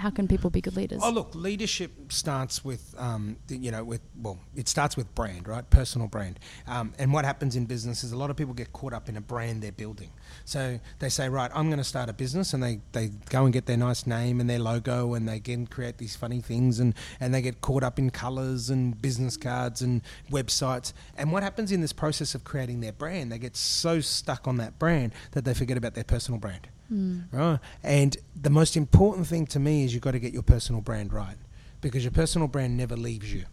[0.00, 1.00] how can people be good leaders?
[1.02, 5.68] Oh, look, leadership starts with, um, you know, with well, it starts with brand, right?
[5.68, 6.38] Personal brand.
[6.66, 9.16] Um, and what happens in business is a lot of people get caught up in
[9.16, 10.10] a brand they're building.
[10.44, 13.52] So they say, right, I'm going to start a business, and they, they go and
[13.52, 16.94] get their nice name and their logo, and they again create these funny things, and,
[17.20, 20.92] and they get caught up in colours and business cards and websites.
[21.16, 24.56] And what happens in this process of creating their brand, they get so stuck on
[24.56, 26.68] that brand that they forget about their personal brand.
[26.90, 27.20] Hmm.
[27.30, 27.60] Right.
[27.84, 31.12] And the most important thing to me is you've got to get your personal brand
[31.12, 31.36] right
[31.80, 33.44] because your personal brand never leaves you.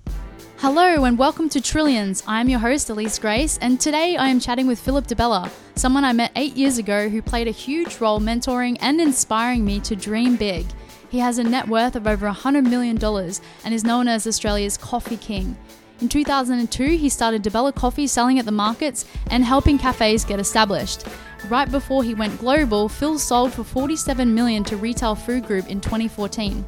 [0.57, 2.23] Hello and welcome to Trillions.
[2.25, 6.13] I'm your host, Alyse Grace, and today I am chatting with Phillip DiBella, someone I
[6.13, 10.35] met eight years ago who played a huge role mentoring and inspiring me to dream
[10.35, 10.65] big.
[11.09, 15.17] He has a net worth of over $100 million and is known as Australia's Coffee
[15.17, 15.55] King.
[16.01, 21.05] In 2002, he started DiBella Coffee selling at the markets and helping cafes get established.
[21.49, 25.79] Right before he went global, Phil sold for 47 million to Retail Food Group in
[25.79, 26.65] 2014.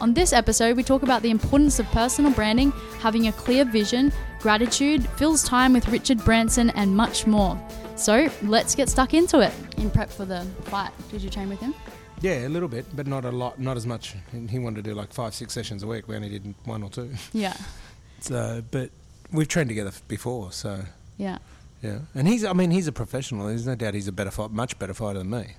[0.00, 4.12] On this episode, we talk about the importance of personal branding, having a clear vision,
[4.40, 7.58] gratitude, Phil's time with Richard Branson, and much more.
[7.96, 9.52] So let's get stuck into it.
[9.78, 11.74] In prep for the fight, did you train with him?
[12.20, 14.14] Yeah, a little bit, but not a lot, not as much.
[14.32, 16.06] And he wanted to do like five, six sessions a week.
[16.06, 17.10] We only did one or two.
[17.32, 17.56] Yeah,
[18.20, 18.90] So, but
[19.32, 20.82] we've trained together before, so
[21.16, 21.38] yeah.
[21.82, 21.98] Yeah.
[22.14, 23.46] And he's, I mean, he's a professional.
[23.46, 25.56] There's no doubt he's a better fight, much better fighter than me.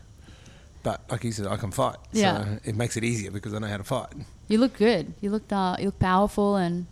[0.81, 1.97] But like he said, I can fight.
[2.11, 2.43] Yeah.
[2.43, 4.07] So it makes it easier because I know how to fight.
[4.47, 5.13] You look good.
[5.21, 6.87] You looked, uh, you look powerful, and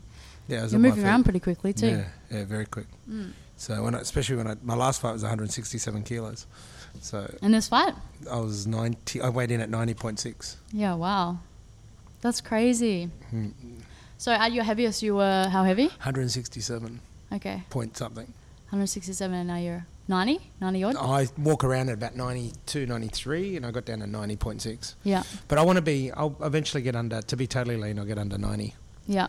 [0.48, 1.88] Yeah, you're moving around pretty quickly too.
[1.88, 2.88] Yeah, yeah, very quick.
[3.56, 6.46] So when, I, especially when I, my last fight was 167 kilos,
[7.02, 7.94] so In this fight?
[8.30, 9.22] I was 90.
[9.22, 10.56] I weighed in at 90.6.
[10.72, 10.94] Yeah.
[10.94, 11.40] Wow,
[12.22, 13.10] that's crazy.
[13.32, 13.50] Hmm.
[14.20, 15.88] So at your heaviest, you were how heavy?
[15.88, 17.00] 167
[17.34, 18.32] Okay, point something.
[18.70, 20.96] 167, and now you're 90, 90 odd.
[20.98, 24.96] I walk around at about 92, 93, and I got down to 90.6.
[25.04, 26.12] Yeah, But I want to be.
[26.12, 27.22] I'll eventually get under.
[27.22, 28.74] To be totally lean, I'll get under 90.
[29.08, 29.28] yeah.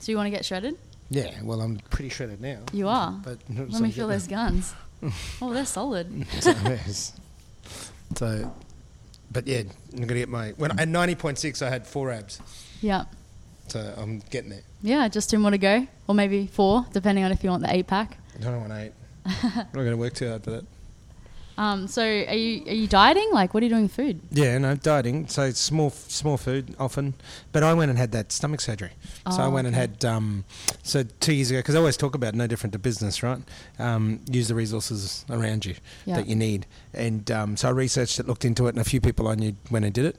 [0.00, 0.78] So you want to get shredded?
[1.10, 2.60] Yeah, well, I'm pretty shredded now.
[2.72, 3.10] You are.
[3.22, 4.72] But Let me feel those guns.
[5.42, 6.26] oh, they're solid.
[6.40, 6.54] so,
[8.16, 8.54] so,
[9.30, 9.62] but yeah,
[9.92, 10.50] I'm gonna get my.
[10.50, 12.40] When at 90.6, I had four abs.
[12.80, 13.04] Yeah.
[13.68, 14.62] So I'm getting there.
[14.82, 17.74] Yeah, just two more to go, or maybe four, depending on if you want the
[17.74, 18.16] eight pack.
[18.46, 18.92] I don't want eight.
[19.26, 20.64] I'm not going to work too hard for that.
[21.58, 23.28] Um, so are you are you dieting?
[23.32, 24.20] Like, what are you doing with food?
[24.30, 25.26] Yeah, no, dieting.
[25.28, 27.12] So it's small, small food often.
[27.52, 28.92] But I went and had that stomach surgery.
[29.30, 30.44] so I Oh, went and had, um,
[30.82, 33.40] so two years ago, because I always talk about no different to business, right?
[33.78, 35.74] Um, use the resources around you
[36.06, 36.16] Yeah.
[36.16, 36.64] that you need.
[36.94, 39.54] And um, so I researched it, looked into it, and a few people I knew
[39.70, 40.16] went and did it.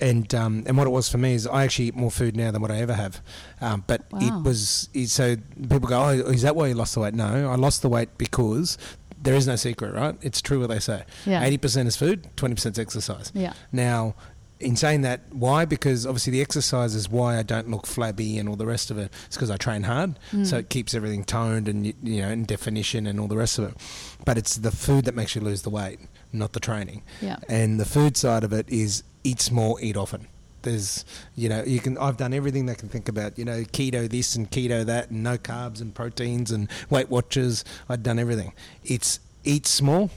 [0.00, 2.50] And um, and what it was for me is I actually eat more food now
[2.50, 3.20] than what I ever have.
[3.60, 4.18] Um, but Wow.
[4.22, 7.14] it was it, so people go, oh, is that why you lost the weight?
[7.14, 8.78] No, I lost the weight because
[9.20, 10.16] there is no secret, right?
[10.22, 11.04] It's true what they say.
[11.26, 11.42] Yeah.
[11.42, 13.32] Eighty percent is food, twenty percent is exercise.
[13.34, 13.52] Yeah.
[13.72, 14.14] Now,
[14.60, 15.64] in saying that, why?
[15.64, 18.98] Because obviously the exercise is why I don't look flabby and all the rest of
[18.98, 19.12] it.
[19.26, 20.46] It's because I train hard, Mm.
[20.46, 23.64] so it keeps everything toned and you know, in definition and all the rest of
[23.70, 23.76] it.
[24.24, 26.00] But it's the food that makes you lose the weight,
[26.32, 27.02] not the training.
[27.20, 27.36] Yeah.
[27.48, 30.26] And the food side of it is eat small, eat often.
[30.62, 31.04] There's,
[31.36, 31.96] you know, you can.
[31.98, 33.38] I've done everything they can think about.
[33.38, 37.64] You know, keto this and keto that, and no carbs and proteins and Weight Watchers.
[37.88, 38.52] I've done everything.
[38.84, 40.10] It's eat small,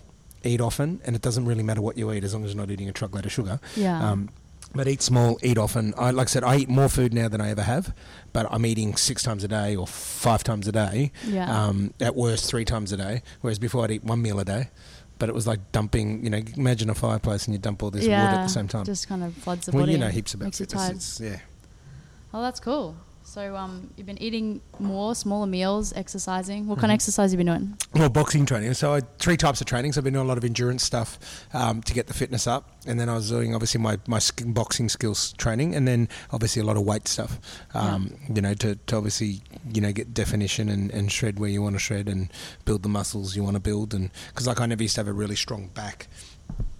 [0.43, 2.71] eat often, and it doesn't really matter what you eat as long as you're not
[2.71, 3.59] eating a truckload of sugar.
[3.75, 4.11] Yeah.
[4.11, 4.29] Um,
[4.73, 5.93] but eat small, eat often.
[5.97, 7.93] I like I said, I eat more food now than I ever have,
[8.33, 11.11] but I'm eating six times a day or five times a day.
[11.27, 11.65] Yeah.
[11.65, 13.21] Um, at worst, three times a day.
[13.41, 14.69] Whereas before, I'd eat one meal a day.
[15.21, 16.23] But it was like dumping.
[16.23, 18.85] You know, imagine a fireplace and you dump all this wood at the same time.
[18.85, 19.91] Just kind of floods the well, body.
[19.91, 21.19] you know heaps about makes you fitness.
[21.19, 21.39] It's, yeah.
[22.33, 22.97] Oh, that's cool.
[23.31, 26.67] So um, you've been eating more, smaller meals, exercising.
[26.67, 26.81] What Mm-hmm.
[26.81, 27.77] kind of exercise have you been doing?
[27.93, 28.73] Well, boxing training.
[28.73, 29.93] So I had three types of training.
[29.93, 31.17] So I've been doing a lot of endurance stuff
[31.53, 34.89] um, to get the fitness up, and then I was doing obviously my my boxing
[34.89, 37.39] skills training, and then obviously a lot of weight stuff.
[37.73, 39.39] Um, You know, to, to obviously
[39.73, 42.29] you know get definition and, and shred where you want to shred and
[42.65, 45.07] build the muscles you want to build, and because like I never used to have
[45.07, 46.07] a really strong back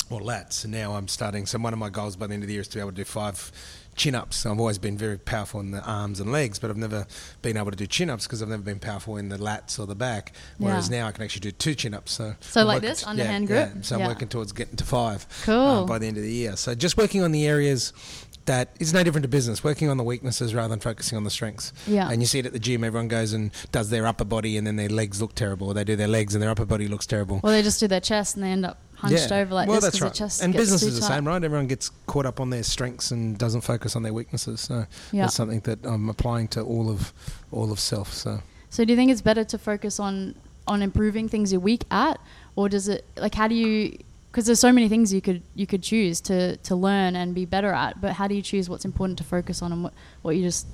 [0.10, 1.46] or lats, and now I'm starting.
[1.46, 2.92] So one of my goals by the end of the year is to be able
[2.92, 3.54] to do five
[3.96, 4.46] chin ups.
[4.46, 7.06] I've always been very powerful in the arms and legs, but I've never
[7.42, 9.86] been able to do chin ups because I've never been powerful in the lats or
[9.86, 10.34] the back.
[10.58, 11.02] Whereas Yeah.
[11.02, 12.14] now I can actually do two chin ups.
[12.14, 13.72] So, So I'm like working this, underhand yeah, grip?
[13.76, 13.82] Yeah.
[13.82, 15.56] So I'm working towards getting to five Cool.
[15.56, 16.56] uh, by the end of the year.
[16.56, 17.94] So just working on the areas
[18.46, 21.30] that is no different to business, working on the weaknesses rather than focusing on the
[21.30, 21.72] strengths.
[21.86, 22.10] Yeah.
[22.10, 24.66] And you see it at the gym, everyone goes and does their upper body and
[24.66, 27.06] then their legs look terrible, or they do their legs and their upper body looks
[27.06, 27.40] terrible.
[27.44, 29.86] Well, they just do their chest and they end up hunched over like well, this
[29.86, 30.14] that's because right.
[30.14, 31.16] the chest and business is the tight.
[31.16, 31.44] same, right?
[31.44, 34.62] Everyone gets caught up on their strengths and doesn't focus on their weaknesses.
[34.62, 35.24] So Yeah.
[35.24, 37.12] that's something that I'm applying to all of
[37.52, 38.14] all of self.
[38.14, 40.36] So So do you think it's better to focus on
[40.68, 42.20] on improving things you're weak at,
[42.56, 43.98] or does it like how do you
[44.32, 47.46] because there's so many things you could you could choose to to learn and be
[47.46, 48.00] better at.
[48.00, 50.68] But how do you choose what's important to focus on and what what you just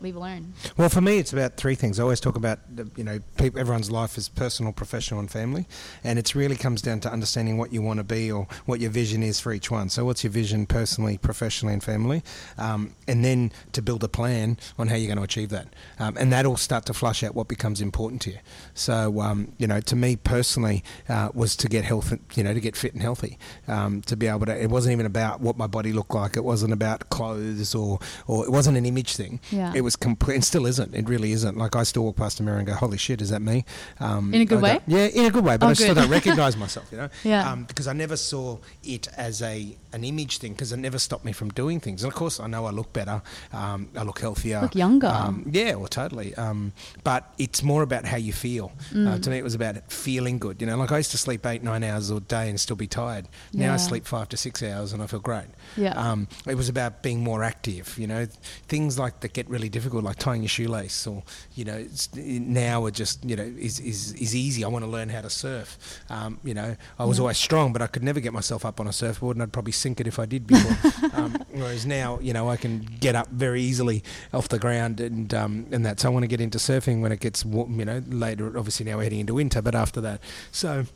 [0.00, 0.54] leave alone?
[0.76, 1.98] Well, for me, it's about three things.
[1.98, 2.60] I always talk about,
[2.96, 5.66] you know, people, everyone's life is personal, professional, and family,
[6.04, 8.90] and it really comes down to understanding what you want to be or what your
[8.90, 9.88] vision is for each one.
[9.88, 12.22] So, what's your vision personally, professionally, and family,
[12.58, 15.68] um, and then to build a plan on how you're going to achieve that,
[15.98, 18.38] um, and that'll start to flush out what becomes important to you.
[18.74, 22.60] So, um, you know, to me personally, uh, was to get health, you know, to
[22.60, 23.38] get fit and healthy,
[23.68, 24.62] um, to be able to.
[24.62, 26.36] It wasn't even about what my body looked like.
[26.36, 29.40] It wasn't about clothes or or it wasn't an image thing.
[29.50, 29.71] Yeah.
[29.74, 30.94] It was complete, and still isn't.
[30.94, 31.56] It really isn't.
[31.56, 33.64] Like I still walk past a mirror and go, "Holy shit, is that me?"
[34.00, 34.80] Um, In a good way?
[34.86, 35.56] Yeah, in a good way.
[35.56, 36.00] But Oh, I still good.
[36.02, 36.86] don't recognise myself.
[36.92, 37.08] You know.
[37.24, 37.50] Yeah.
[37.50, 40.52] Um, because I never saw it as a an image thing.
[40.52, 42.02] Because it never stopped me from doing things.
[42.02, 43.22] And of course, I know I look better.
[43.52, 44.60] Um, I look healthier.
[44.62, 45.08] Look younger.
[45.08, 46.34] Um, yeah, well, totally.
[46.36, 46.72] Um,
[47.04, 48.72] but it's more about how you feel.
[48.92, 49.06] Mm.
[49.12, 50.60] Uh, to me, it was about feeling good.
[50.60, 52.86] You know, like I used to sleep eight, nine hours a day and still be
[52.86, 53.28] tired.
[53.52, 53.74] Now Yeah.
[53.74, 55.46] I sleep five to six hours and I feel great.
[55.76, 55.92] Yeah.
[55.92, 57.96] Um, it was about being more active.
[57.98, 58.26] You know,
[58.68, 61.22] things like that get really difficult, like tying your shoelace, or
[61.54, 64.64] you know, it's, now are just you know is, is is easy.
[64.64, 66.00] I want to learn how to surf.
[66.10, 67.22] Um, you know, I was Yeah.
[67.22, 69.72] always strong, but I could never get myself up on a surfboard, and I'd probably
[69.72, 71.10] sink it if I did before.
[71.14, 75.32] um, whereas now, you know, I can get up very easily off the ground, and
[75.34, 76.00] um, and that.
[76.00, 77.78] So I want to get into surfing when it gets warm.
[77.78, 78.56] You know, later.
[78.58, 80.20] Obviously now we're heading into winter, but after that,
[80.50, 80.86] so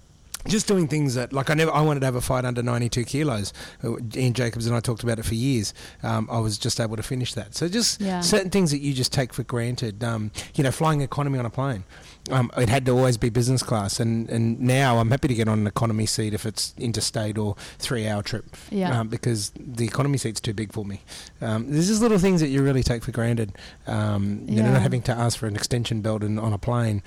[0.47, 3.05] just doing things that like I never I wanted to have a fight under 92
[3.05, 3.53] kilos.
[3.85, 5.75] Uh, Ian Jacobs and I talked about it for years.
[6.03, 7.55] Um, I was just able to finish that.
[7.55, 8.21] So just Yeah.
[8.21, 10.03] certain things that you just take for granted.
[10.05, 11.85] Um, you know, flying economy on a plane.
[12.29, 15.47] Um, it had to always be business class, and, and now I'm happy to get
[15.47, 18.45] on an economy seat if it's interstate or three hour trip.
[18.69, 18.99] Yeah.
[18.99, 21.03] Um, because the economy seat's too big for me.
[21.41, 23.53] Um, there's just little things that you really take for granted.
[23.87, 27.01] Um, you know, not having to ask for an extension belt in, on a plane.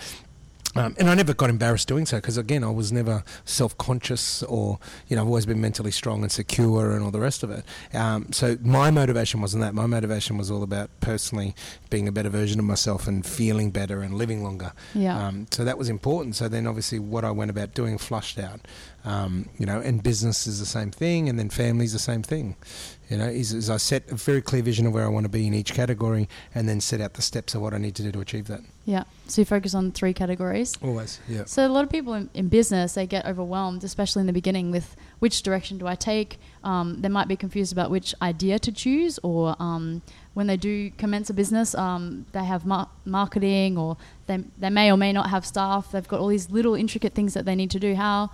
[0.76, 4.44] Um, and I never got embarrassed doing so because, again, I was never self conscious
[4.44, 7.50] or, you know, I've always been mentally strong and secure and all the rest of
[7.50, 7.66] it.
[7.94, 9.74] Um, so my motivation wasn't that.
[9.74, 11.56] My motivation was all about personally
[11.90, 14.74] being a better version of myself and feeling better and living longer.
[14.94, 15.18] Yeah.
[15.18, 16.36] Um, so that was important.
[16.36, 18.62] So then, obviously, what I went about doing flushed out.
[19.06, 22.22] Um, you know, and business is the same thing, and then family is the same
[22.22, 22.58] thing.
[23.10, 25.30] You know, is, is I set a very clear vision of where I want to
[25.30, 28.04] be in each category, and then set out the steps of what I need to
[28.04, 28.62] do to achieve that.
[28.86, 29.04] yeah.
[29.28, 30.76] So you focus on three categories.
[30.82, 31.46] Always, yeah.
[31.46, 34.72] So a lot of people in, in business they get overwhelmed, especially in the beginning,
[34.72, 36.40] with which direction do I take.
[36.64, 40.02] Um, they might be confused about which idea to choose, or um,
[40.36, 43.98] when they do commence a business, um, they have mar- marketing, or
[44.28, 45.92] they they may or may not have staff.
[45.92, 47.96] They've got all these little intricate things that they need to do.
[47.96, 48.30] How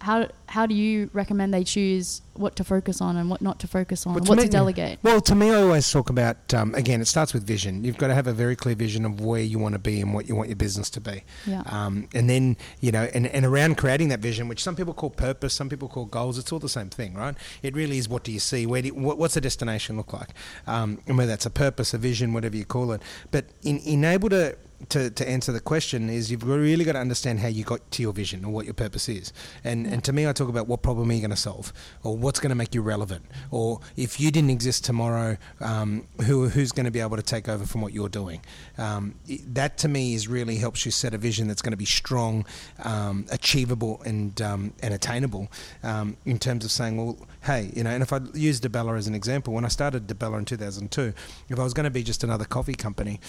[0.00, 3.66] how how do you recommend they choose what to focus on and what not to
[3.66, 4.98] focus on, Well, to what me- to delegate?
[5.02, 7.00] Well, to me, I always talk about um, again.
[7.00, 7.84] It starts with vision.
[7.84, 10.12] You've got to have a very clear vision of where you want to be and
[10.12, 11.24] what you want your business to be.
[11.46, 11.62] Yeah.
[11.66, 15.10] Um, and then you know, and, and around creating that vision, which some people call
[15.10, 16.38] purpose, some people call goals.
[16.38, 17.34] It's all the same thing, right?
[17.62, 18.08] It really is.
[18.08, 18.66] What do you see?
[18.66, 20.30] Where do you, what, what's the destination look like?
[20.66, 23.02] Um, and whether that's a purpose, a vision, whatever you call it.
[23.30, 24.56] But in, in able to
[24.90, 28.02] to, to answer the question is you've really got to understand how you got to
[28.02, 29.32] your vision or what your purpose is.
[29.62, 31.72] And and to me, I talk about what problem are you going to solve,
[32.02, 36.48] or what's going to make you relevant, or if you didn't exist tomorrow, um, who
[36.48, 38.40] who's going to be able to take over from what you're doing.
[38.78, 39.14] Um,
[39.48, 42.44] that to me is really helps you set a vision that's going to be strong,
[42.82, 45.50] um, achievable, and um, and attainable.
[45.82, 49.06] Um, in terms of saying, well, hey, you know, and if I use DiBella as
[49.06, 51.12] an example, when I started DiBella in 2002,
[51.48, 53.20] if I was going to be just another coffee company.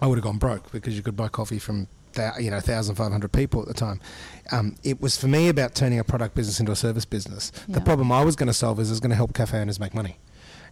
[0.00, 1.88] I would have gone broke because you could buy coffee from
[2.38, 4.00] you know 1,500 people at the time.
[4.52, 7.52] Um, it was for me about turning a product business into a service business.
[7.68, 7.76] Yeah.
[7.76, 9.78] The problem I was going to solve is I was going to help cafe owners
[9.78, 10.18] make money.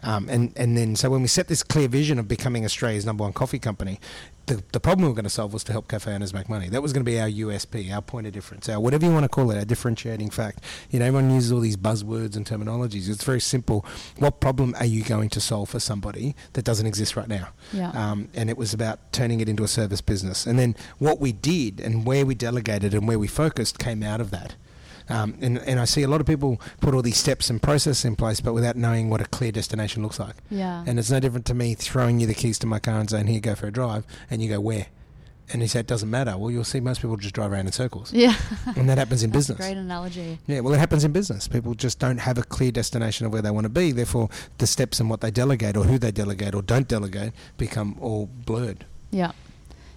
[0.02, 3.24] Um, and, and then, so when we set this clear vision of becoming Australia's number
[3.24, 3.98] one coffee company,
[4.46, 6.68] the, the problem we were going to solve was to help cafe owners make money.
[6.68, 9.24] That was going to be our USP, our point of difference, our whatever you want
[9.24, 10.64] to call it, our differentiating fact.
[10.90, 13.08] You know, everyone uses all these buzzwords and terminologies.
[13.08, 13.84] It's very simple.
[14.16, 17.48] What problem are you going to solve for somebody that doesn't exist right now?
[17.72, 17.90] Yeah.
[17.90, 20.46] Um, and it was about turning it into a service business.
[20.46, 24.20] And then what we did and where we delegated and where we focused came out
[24.20, 24.54] of that.
[25.08, 28.04] Um, and, and I see a lot of people put all these steps and processes
[28.04, 30.36] in place, but without knowing what a clear destination looks like.
[30.50, 30.84] yeah.
[30.86, 33.26] And it's no different to me throwing you the keys to my car and saying,
[33.26, 34.04] here, go for a drive.
[34.30, 34.86] And you go, where?
[35.50, 36.36] And he said, it doesn't matter.
[36.36, 38.12] Well, you'll see most people just drive around in circles.
[38.12, 38.34] yeah.
[38.76, 39.56] And that happens in business.
[39.56, 40.38] great analogy.
[40.46, 41.48] Yeah, well, it happens in business.
[41.48, 43.92] People just don't have a clear destination of where they want to be.
[43.92, 47.96] Therefore, the steps and what they delegate or who they delegate or don't delegate become
[47.98, 48.84] all blurred.
[49.10, 49.32] Yeah.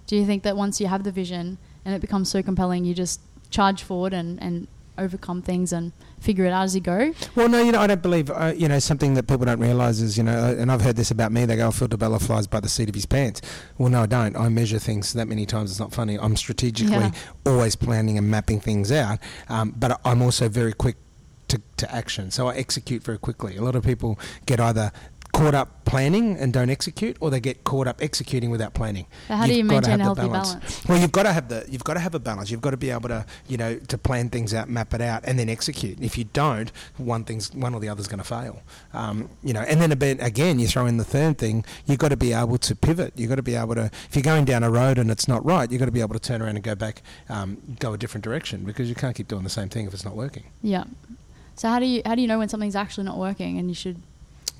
[0.06, 2.94] Do you think that once you have the vision and it becomes so compelling, you
[2.94, 4.68] just charge forward and, and
[4.98, 7.12] overcome things and figure it out as you go.
[7.34, 10.00] Well, no, you know, I don't believe, uh, you know, something that people don't realise
[10.00, 12.46] is, you know, and I've heard this about me, they go, oh, Phil DiBella flies
[12.46, 13.40] by the seat of his pants.
[13.78, 14.36] Well, no, I don't.
[14.36, 16.18] I measure things that many times, it's not funny.
[16.18, 17.10] I'm strategically Yeah.
[17.46, 19.18] always planning and mapping things out,
[19.48, 20.96] um, but I'm also very quick
[21.48, 22.30] to, to action.
[22.30, 23.56] So I execute very quickly.
[23.56, 24.90] A lot of people get either
[25.32, 29.06] caught up planning and don't execute, or they get caught up executing without planning.
[29.28, 30.84] So how do You've you gotta maintain a healthy balance?
[30.88, 32.50] Well, you've got to have the you've got to have a balance.
[32.50, 35.24] You've got to be able to you know to plan things out, map it out,
[35.24, 36.00] and then execute.
[36.00, 38.62] If you don't, one thing's one or the other's going to fail.
[38.92, 41.64] Um, you know, and then a bit, again, you throw in the third thing.
[41.86, 43.12] You've got to be able to pivot.
[43.16, 45.44] You've got to be able to if you're going down a road and it's not
[45.44, 47.98] right, you've got to be able to turn around and go back, um, go a
[47.98, 50.44] different direction because you can't keep doing the same thing if it's not working.
[50.62, 50.84] Yeah.
[51.54, 53.74] So how do you how do you know when something's actually not working and you
[53.74, 54.00] should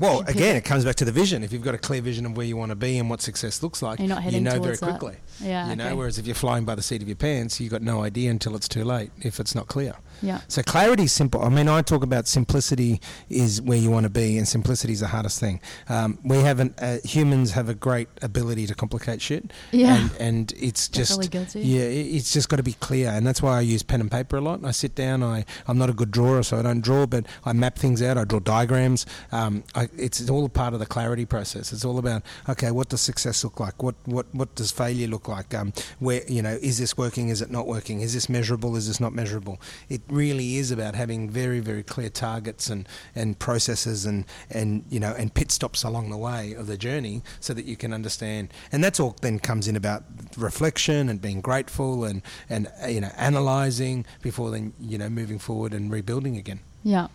[0.02, 1.44] Well, again, it comes back to the vision.
[1.44, 3.62] If you've got a clear vision of where you want to be and what success
[3.62, 4.98] looks like, you know very that.
[4.98, 5.16] quickly.
[5.40, 5.94] yeah you know, okay.
[5.94, 8.56] whereas if you're flying by the seat of your pants, you've got no idea until
[8.56, 9.94] it's too late if it's not clear.
[10.22, 11.42] Yeah So clarity is simple.
[11.42, 15.00] I mean, I talk about simplicity is where you want to be, and simplicity is
[15.00, 15.60] the hardest thing.
[15.88, 16.80] Um, we haven't.
[16.80, 19.52] Uh, humans have a great ability to complicate shit.
[19.70, 19.96] Yeah.
[19.96, 21.60] And, and it's just guilty.
[21.60, 24.36] yeah, it's just got to be clear, and that's why I use pen and paper
[24.36, 24.64] a lot.
[24.64, 25.22] I sit down.
[25.22, 28.16] I I'm not a good drawer, so I don't draw, but I map things out.
[28.18, 29.06] I draw diagrams.
[29.32, 31.72] Um, I, it's, it's all a part of the clarity process.
[31.72, 33.82] It's all about okay, what does success look like?
[33.82, 35.54] What what what does failure look like?
[35.54, 37.28] Um, where you know, is this working?
[37.28, 38.00] Is it not working?
[38.00, 38.76] Is this measurable?
[38.76, 39.60] Is this not measurable?
[39.88, 45.00] It really is about having very very clear targets and and processes and and you
[45.00, 48.52] know and pit stops along the way of the journey, so that you can understand.
[48.70, 50.04] And that's all then comes in about
[50.36, 55.72] reflection and being grateful and and you know analyzing before then you know moving forward
[55.74, 56.60] and rebuilding again.
[56.84, 57.08] yeah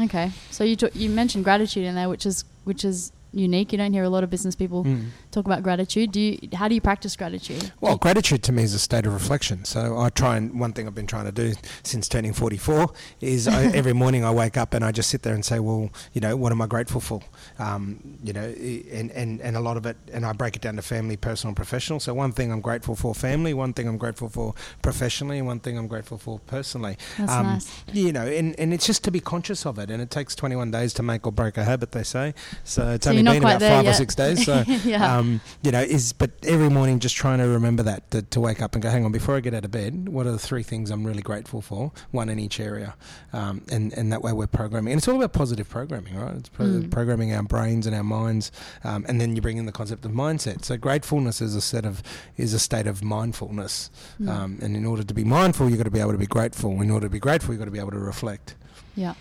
[0.00, 3.78] okay so you talk, you mentioned gratitude in there which is which is unique you
[3.78, 5.06] don't hear a lot of business people Mm.
[5.30, 8.74] talk about gratitude do you how do you practice gratitude Well, gratitude to me is
[8.74, 9.64] a state of reflection.
[9.64, 13.48] So I try and one thing I've been trying to do since turning 44 is
[13.48, 16.20] I, every morning I wake up and I just sit there and say, well, you
[16.20, 17.20] know, what am I grateful for?
[17.58, 20.76] Um, you know, and, and, and a lot of it, and I break it down
[20.76, 22.00] to family, personal, and professional.
[22.00, 25.60] So one thing I'm grateful for family, one thing I'm grateful for professionally, and one
[25.60, 26.96] thing I'm grateful for personally.
[27.18, 27.70] That's um, nice.
[27.92, 29.90] You know, and, and it's just to be conscious of it.
[29.90, 32.34] And it takes 21 days to make or break a habit, they say.
[32.64, 33.96] So it's So only you're been about five or yet.
[33.96, 34.44] six days.
[34.44, 35.16] So, Yeah.
[35.18, 38.60] um, you know, is but every morning just trying to remember that to, to wake
[38.62, 40.62] up and go, hang on, before I get out of bed, what are the three
[40.62, 41.92] things I'm really grateful for?
[42.10, 42.94] One in each area,
[43.32, 46.34] um, and and that way we're programming, and it's all about positive programming, right?
[46.36, 46.90] It's pro- Mm.
[46.90, 48.50] programming our brains and our minds,
[48.84, 50.64] um, and then you bring in the concept of mindset.
[50.64, 52.02] So gratefulness is a set of
[52.36, 53.90] is a state of mindfulness,
[54.20, 54.28] Mm.
[54.28, 56.80] um, and in order to be mindful, you've got to be able to be grateful.
[56.82, 58.54] In order to be grateful, you've got to be able to reflect.
[58.96, 59.14] yeah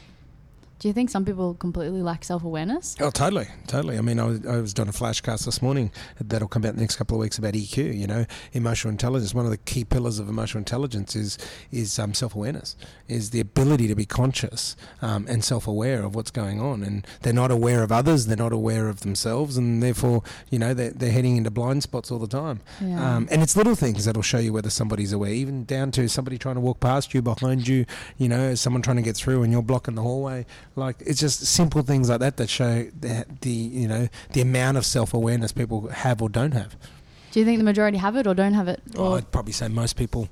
[0.80, 3.98] do you think some people completely lack self-awareness Oh, totally, totally.
[3.98, 6.76] I mean, I was, I was doing a flashcast this morning that'll come out in
[6.76, 7.98] the next couple of weeks about EQ.
[7.98, 9.34] You know, emotional intelligence.
[9.34, 11.38] One of the key pillars of emotional intelligence is
[11.72, 12.76] is um, self awareness,
[13.08, 16.84] is the ability to be conscious um, and self aware of what's going on.
[16.84, 18.26] And they're not aware of others.
[18.28, 22.12] They're not aware of themselves, and therefore, you know, they're, they're heading into blind spots
[22.12, 22.62] all the time.
[22.82, 23.16] Yeah.
[23.16, 26.38] Um, and it's little things that'll show you whether somebody's aware, even down to somebody
[26.38, 27.86] trying to walk past you, behind you,
[28.18, 30.46] you know, someone trying to get through and you're blocking the hallway.
[30.76, 34.78] Like it's just simple things like that that show the, the you know the amount
[34.78, 36.76] of self awareness people have or don't have.
[37.34, 39.68] Do you think the majority have it or don't have it or I'd probably say
[39.68, 40.30] most people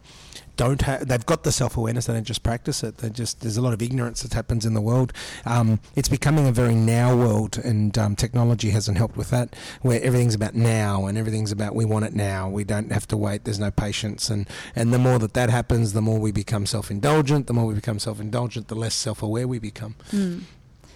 [0.61, 1.07] don't have.
[1.07, 2.05] They've got the self awareness.
[2.05, 2.97] They don't just practice it.
[2.97, 5.13] They just there's a lot of ignorance that happens in the world.
[5.45, 9.55] Um, it's becoming a very now world, and um, technology hasn't helped with that.
[9.81, 12.49] Where everything's about now, and everything's about we want it now.
[12.49, 13.43] We don't have to wait.
[13.43, 16.91] There's no patience, and and the more that that happens, the more we become self
[16.91, 17.47] indulgent.
[17.47, 19.95] The more we become self indulgent, the less self aware we become.
[20.11, 20.43] Mm.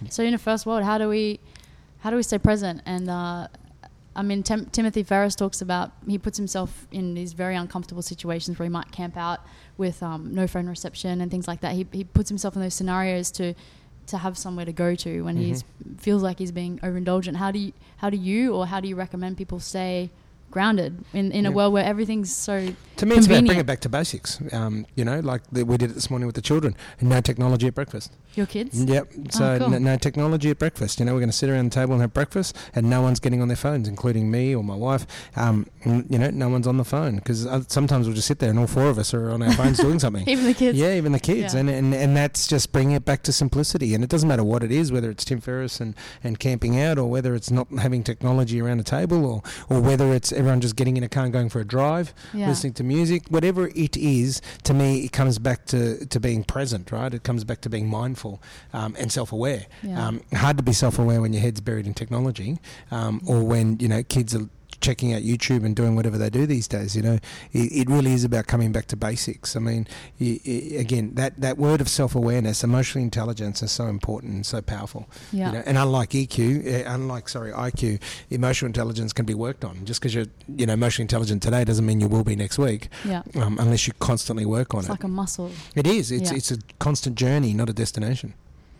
[0.09, 1.39] So in a first world, how do we
[1.99, 2.81] how do we stay present?
[2.85, 3.47] And uh,
[4.15, 8.57] I mean, Tim- Timothy Ferriss talks about he puts himself in these very uncomfortable situations
[8.57, 9.41] where he might camp out
[9.77, 11.73] with um, no phone reception and things like that.
[11.73, 13.53] He he puts himself in those scenarios to
[14.07, 15.55] to have somewhere to go to when he
[15.97, 17.35] feels like he's being overindulgent.
[17.35, 20.09] How do you how do you or how do you recommend people stay
[20.51, 23.81] grounded in, in a world where everything's so To me, it's about bringing it back
[23.81, 24.39] to basics.
[24.53, 26.77] Um, you know, like the, we did it this morning with the children.
[27.01, 28.13] No technology at breakfast.
[28.37, 28.83] Your kids?
[28.83, 29.11] Yep.
[29.31, 29.69] So Oh, cool.
[29.69, 30.99] no, no technology at breakfast.
[30.99, 33.19] You know, we're going to sit around the table and have breakfast, and no one's
[33.19, 35.05] getting on their phones, including me or my wife.
[35.35, 38.57] Um, you know, no one's on the phone because sometimes we'll just sit there and
[38.59, 40.27] all four of us are on our phones doing something.
[40.27, 40.77] Even the kids.
[40.77, 41.59] Yeah, even the kids, Yeah.
[41.61, 43.93] and, and and that's just bringing it back to simplicity.
[43.93, 46.97] And it doesn't matter what it is, whether it's Tim Ferriss and, and camping out,
[46.97, 50.75] or whether it's not having technology around a table, or or whether it's everyone just
[50.75, 52.47] getting in a car and going for a drive, Yeah.
[52.47, 54.41] listening to music, whatever it is.
[54.63, 57.13] To me, it comes back to, to being present, right?
[57.13, 58.24] It comes back to being mindful
[58.73, 59.65] um, and self-aware.
[59.83, 60.07] Yeah.
[60.07, 62.57] Um, hard to be self-aware when your head's buried in technology,
[62.91, 64.47] um, or when you know kids are
[64.81, 66.95] checking out YouTube and doing whatever they do these days.
[66.95, 67.13] You know,
[67.53, 69.55] it, it really is about coming back to basics.
[69.55, 69.87] I mean,
[70.19, 74.45] y y again, that, that word of self awareness, emotional intelligence is so important and
[74.45, 75.09] so powerful.
[75.31, 75.47] Yeah.
[75.47, 79.85] You know, and unlike EQ, uh, unlike sorry IQ, emotional intelligence can be worked on.
[79.85, 82.89] Just because you're you know emotionally intelligent today doesn't mean you will be next week,
[83.05, 83.23] Yeah.
[83.35, 84.91] um, unless you constantly work on It's it.
[84.93, 85.51] It's like a muscle.
[85.75, 86.11] it is.
[86.11, 86.37] It's Yeah.
[86.37, 88.33] it's a constant journey, not a destination.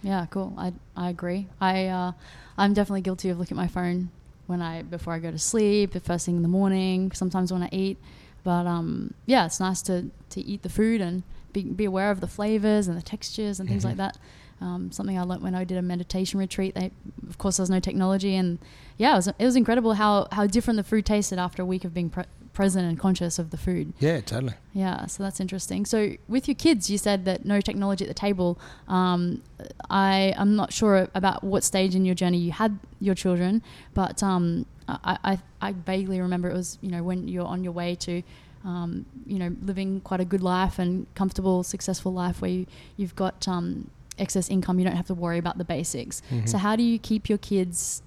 [0.04, 0.54] Yeah, cool.
[0.58, 1.48] I I agree.
[1.60, 2.12] I uh,
[2.58, 4.10] I'm definitely guilty of looking at my phone
[4.48, 7.64] when I before I go to sleep, the first thing in the morning, sometimes when
[7.64, 7.98] I eat.
[8.44, 11.24] But um, yeah, it's nice to to eat the food and
[11.54, 13.88] be be aware of the flavors and the textures and things Mhm.
[13.88, 14.18] like that.
[14.62, 16.76] Um, something I learnt when I did a meditation retreat.
[16.76, 16.92] They,
[17.28, 18.58] of course, there's no technology, and
[18.98, 21.84] yeah, it was it was incredible how how different the food tasted after a week
[21.84, 22.24] of being pre-
[22.56, 23.94] present and conscious of the food.
[24.00, 24.54] Yeah, totally.
[24.74, 25.86] Yeah, so that's interesting.
[25.86, 28.58] So with your kids, you said that no technology at the table.
[28.88, 29.44] Um,
[29.90, 33.62] I I'm not sure about what stage in your journey you had your children,
[33.94, 37.74] but um, I, I I vaguely remember it was you know when you're on your
[37.74, 38.24] way to.
[38.64, 42.66] Um, you know, living quite a good life and comfortable, successful life where you,
[42.98, 46.24] you've got um, excess income, you don't have to worry about the basics.
[46.32, 46.50] Mhm.
[46.50, 48.02] So, how do you keep your kids,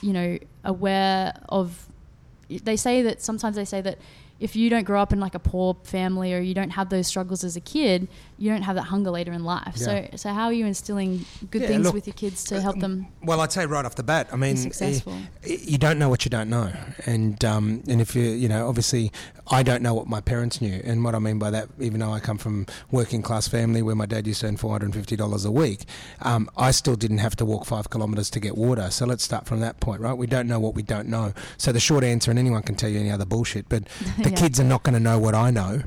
[0.00, 1.88] you know, aware of?
[2.58, 3.98] They say that sometimes they say that
[4.42, 7.06] if you don't grow up in like a poor family or you don't have those
[7.06, 8.08] struggles as a kid,
[8.38, 9.76] you don't have that hunger later in life.
[9.76, 10.16] So, Yeah.
[10.16, 13.06] so how are you instilling good Yeah, things look, with your kids to help them
[13.22, 14.28] Well, I'd say right off the bat.
[14.32, 15.16] I mean, successful?
[15.44, 16.72] eh, you don't know what you don't know,
[17.06, 19.12] and um, and if you you know, obviously,
[19.48, 22.12] I don't know what my parents knew, and what I mean by that, even though
[22.12, 24.94] I come from working class family where my dad used to earn four hundred and
[24.96, 25.84] fifty dollars a week,
[26.22, 28.90] um, I still didn't have to walk five kilometres to get water.
[28.90, 30.14] So let's start from that point, right?
[30.16, 31.32] We don't know what we don't know.
[31.58, 33.84] So the short answer, and anyone can tell you any other bullshit, but
[34.18, 34.40] the Yeah.
[34.40, 35.82] kids are not going to know what I know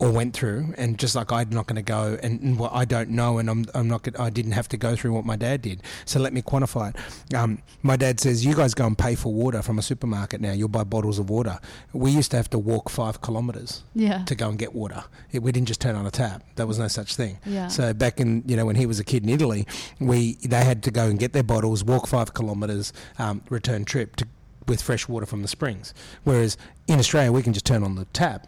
[0.00, 2.84] or went through, and just like I'm not going to go and, and what I
[2.84, 5.36] don't know, and I'm, I'm not gonna, I didn't have to go through what my
[5.36, 5.82] dad did.
[6.04, 7.34] So let me quantify it.
[7.34, 10.50] Um, my dad says, "You guys go and pay for water from a supermarket now.
[10.50, 11.60] You'll buy bottles of water.
[11.92, 14.24] We used to have to walk five kilometres Yeah.
[14.24, 15.04] to go and get water.
[15.30, 16.42] It, we didn't just turn on a tap.
[16.56, 17.38] There was no such thing.
[17.46, 17.68] Yeah.
[17.68, 19.64] So back in you know when he was a kid in Italy,
[20.00, 24.16] we they had to go and get their bottles, walk five kilometres, um, return trip
[24.16, 24.26] to
[24.66, 25.92] with fresh water from the springs.
[26.24, 26.56] Whereas
[26.86, 28.46] in Australia, we can just turn on the tap.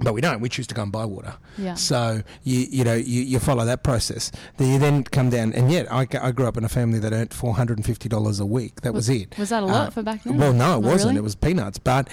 [0.00, 0.40] But we don't.
[0.40, 1.34] We choose to go and buy water.
[1.56, 1.74] Yeah.
[1.74, 4.32] So you you know you, you follow that process.
[4.56, 7.12] Then you then come down, and yet I, I grew up in a family that
[7.12, 8.80] earned four hundred and fifty dollars a week.
[8.80, 9.38] That was, it.
[9.38, 10.36] Was that a lot Uh, for back then?
[10.36, 11.10] Well, no, it Not wasn't.
[11.10, 11.18] really?
[11.18, 11.78] It was peanuts.
[11.78, 12.08] But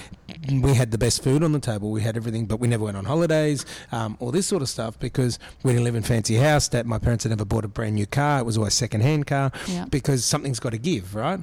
[0.51, 1.89] we had the best food on the table.
[1.89, 4.99] We had everything, but we never went on holidays, um, all this sort of stuff
[4.99, 6.67] because we didn't live in fancy house.
[6.67, 8.41] That my parents had never bought a brand new car.
[8.41, 9.85] It was always second hand car Yeah.
[9.89, 11.39] because something's got to give, right?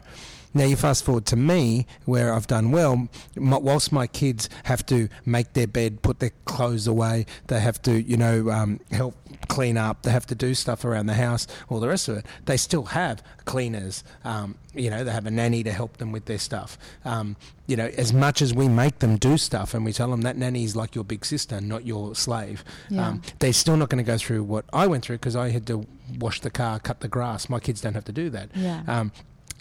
[0.58, 3.08] Now you fast forward to me, where I've done well.
[3.36, 7.80] My, whilst my kids have to make their bed, put their clothes away, they have
[7.82, 9.14] to, you know, um, help
[9.46, 12.26] clean up, they have to do stuff around the house, all the rest of it.
[12.46, 14.02] They still have cleaners.
[14.24, 16.76] Um, you know, they have a nanny to help them with their stuff.
[17.04, 17.36] Um,
[17.68, 20.36] you know, as much as we make them do stuff and we tell them that
[20.36, 23.06] nanny is like your big sister, not your slave, Yeah.
[23.08, 25.68] um, they're still not going to go through what I went through because I had
[25.68, 25.86] to
[26.18, 27.48] wash the car, cut the grass.
[27.48, 28.50] My kids don't have to do that.
[28.56, 28.82] Yeah.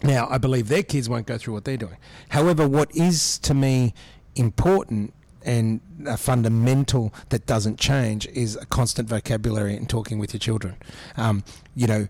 [0.04, 1.98] Now, I believe their kids won't go through what they're doing.
[2.30, 3.94] However, what is to me
[4.36, 10.40] important and a fundamental that doesn't change is a constant vocabulary and talking with your
[10.40, 10.76] children.
[11.16, 11.44] Um,
[11.76, 12.08] you know,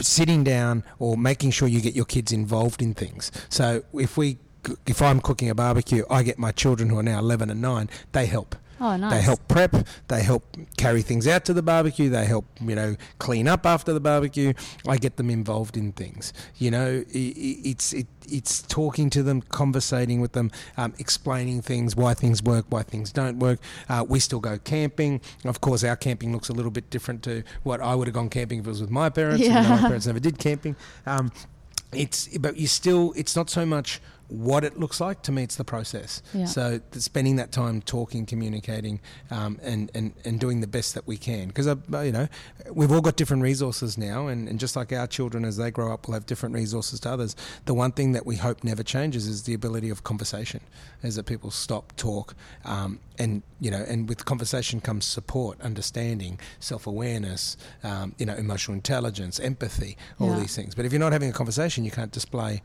[0.00, 3.32] sitting down or making sure you get your kids involved in things.
[3.48, 4.38] So if we,
[4.86, 7.90] if I'm cooking a barbecue, I get my children who are now 11 and 9,
[8.12, 8.54] they help.
[8.80, 9.12] Oh, nice.
[9.12, 9.74] They help prep.
[10.08, 10.44] They help
[10.76, 12.08] carry things out to the barbecue.
[12.08, 14.52] They help, you know, clean up after the barbecue.
[14.86, 16.32] I get them involved in things.
[16.56, 21.62] You know, i- i- it's it, it's talking to them, conversating with them, um, explaining
[21.62, 23.58] things, why things work, why things don't work.
[23.88, 25.20] Uh, we still go camping.
[25.44, 28.28] Of course, our camping looks a little bit different to what I would have gone
[28.28, 29.42] camping if it was with my parents.
[29.42, 29.62] Yeah.
[29.68, 30.76] my parents never did camping.
[31.06, 31.32] Um,
[31.92, 35.56] it's but you still it's not so much what it looks like to me it's
[35.56, 36.44] the process Yeah.
[36.44, 41.16] so spending that time talking communicating um, and, and and doing the best that we
[41.16, 42.28] can because you know
[42.70, 45.92] we've all got different resources now and, and just like our children as they grow
[45.94, 49.26] up will have different resources to others the one thing that we hope never changes
[49.26, 50.60] is the ability of conversation
[51.02, 52.34] is that people stop talk
[52.66, 58.74] um, and you know and with conversation comes support understanding self-awareness um, you know emotional
[58.74, 60.40] intelligence empathy all Yeah.
[60.40, 62.60] these things but if you're not having a conversation you can't display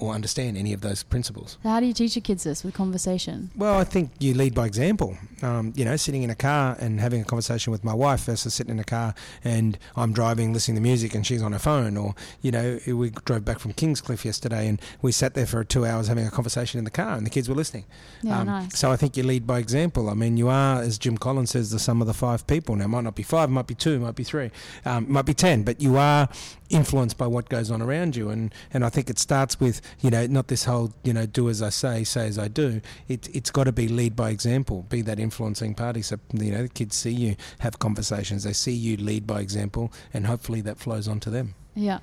[0.00, 2.74] or understand any of those principles So how do you teach your kids this with
[2.74, 3.50] conversation?
[3.56, 5.16] well, I think you lead by example.
[5.42, 8.52] Um, you know, sitting in a car and having a conversation with my wife versus
[8.54, 11.96] sitting in a car and I'm driving, listening to music, and she's on her phone.
[11.96, 15.86] Or, you know, we drove back from Kingscliff yesterday and we sat there for two
[15.86, 17.84] hours having a conversation in the car and the kids were listening.
[18.22, 18.78] Yeah, Um, nice.
[18.78, 20.08] So I think you lead by example.
[20.10, 22.76] I mean, you are, as Jim Collins says, the sum of the five people.
[22.76, 24.50] Now, it might not be five, it might be two, it might be three,
[24.84, 26.28] um, it might be ten, but you are
[26.70, 30.10] influenced by what goes on around you and and I think it starts with you
[30.10, 33.28] know not this whole you know do as I say say as I do it
[33.34, 36.68] it's got to be lead by example be that influencing party so you know the
[36.68, 41.08] kids see you have conversations they see you lead by example and hopefully that flows
[41.08, 41.98] on to them Yeah.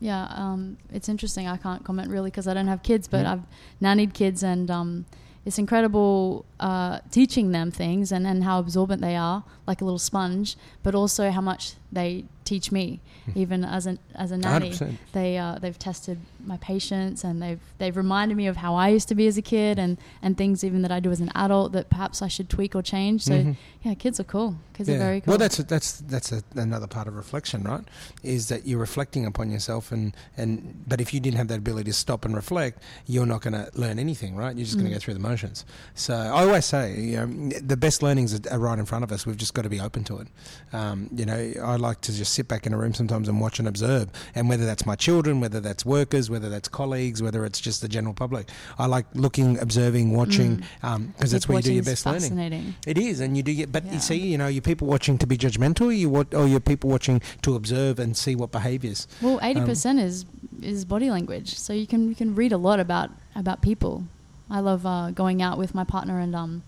[0.00, 1.46] Yeah, um, it's interesting.
[1.46, 3.32] I can't comment really because I don't have kids, but Yeah.
[3.34, 3.42] I've
[3.80, 5.04] nannied kids, and um,
[5.46, 10.00] it's incredible uh, teaching them things and, and how absorbent they are, like a little
[10.00, 13.00] sponge, but also how much they teach me,
[13.34, 14.70] even as a as a nanny.
[14.70, 14.96] 100%.
[15.12, 19.08] They uh, they've tested my patience, and they've they've reminded me of how I used
[19.08, 21.72] to be as a kid, and and things even that I do as an adult
[21.72, 23.22] that perhaps I should tweak or change.
[23.24, 23.56] So Mhm.
[23.82, 24.56] yeah, kids are cool.
[24.74, 25.32] Kids are very cool.
[25.32, 27.84] Well, that's a, that's that's a, another part of reflection, right?
[28.22, 31.90] Is that you're reflecting upon yourself, and and but if you didn't have that ability
[31.90, 34.56] to stop and reflect, you're not going to learn anything, right?
[34.56, 34.94] You're just going Mm.
[34.94, 35.64] to go through the motions.
[35.94, 39.12] So I always say, you know, the best learnings are, are right in front of
[39.12, 39.26] us.
[39.26, 40.28] We've just got to be open to it.
[40.72, 43.58] Um, you know, I like to just sit back in a room sometimes and watch
[43.58, 47.60] and observe, and whether that's my children, whether that's workers, whether that's colleagues, whether it's
[47.60, 51.30] just the general public, I like looking, observing, watching, because Mm.
[51.30, 52.74] that's where you do your best learning.
[52.86, 53.70] It is, and you do get.
[53.70, 53.92] But Yeah.
[53.94, 56.90] you see, you know, you're people watching to be judgmental, you wa- or you're people
[56.90, 59.06] watching to observe and see what behaviours.
[59.20, 60.24] Well, eighty Um, percent is
[60.62, 64.04] is body language, so you can you can read a lot about about people.
[64.50, 66.62] I love uh, going out with my partner and um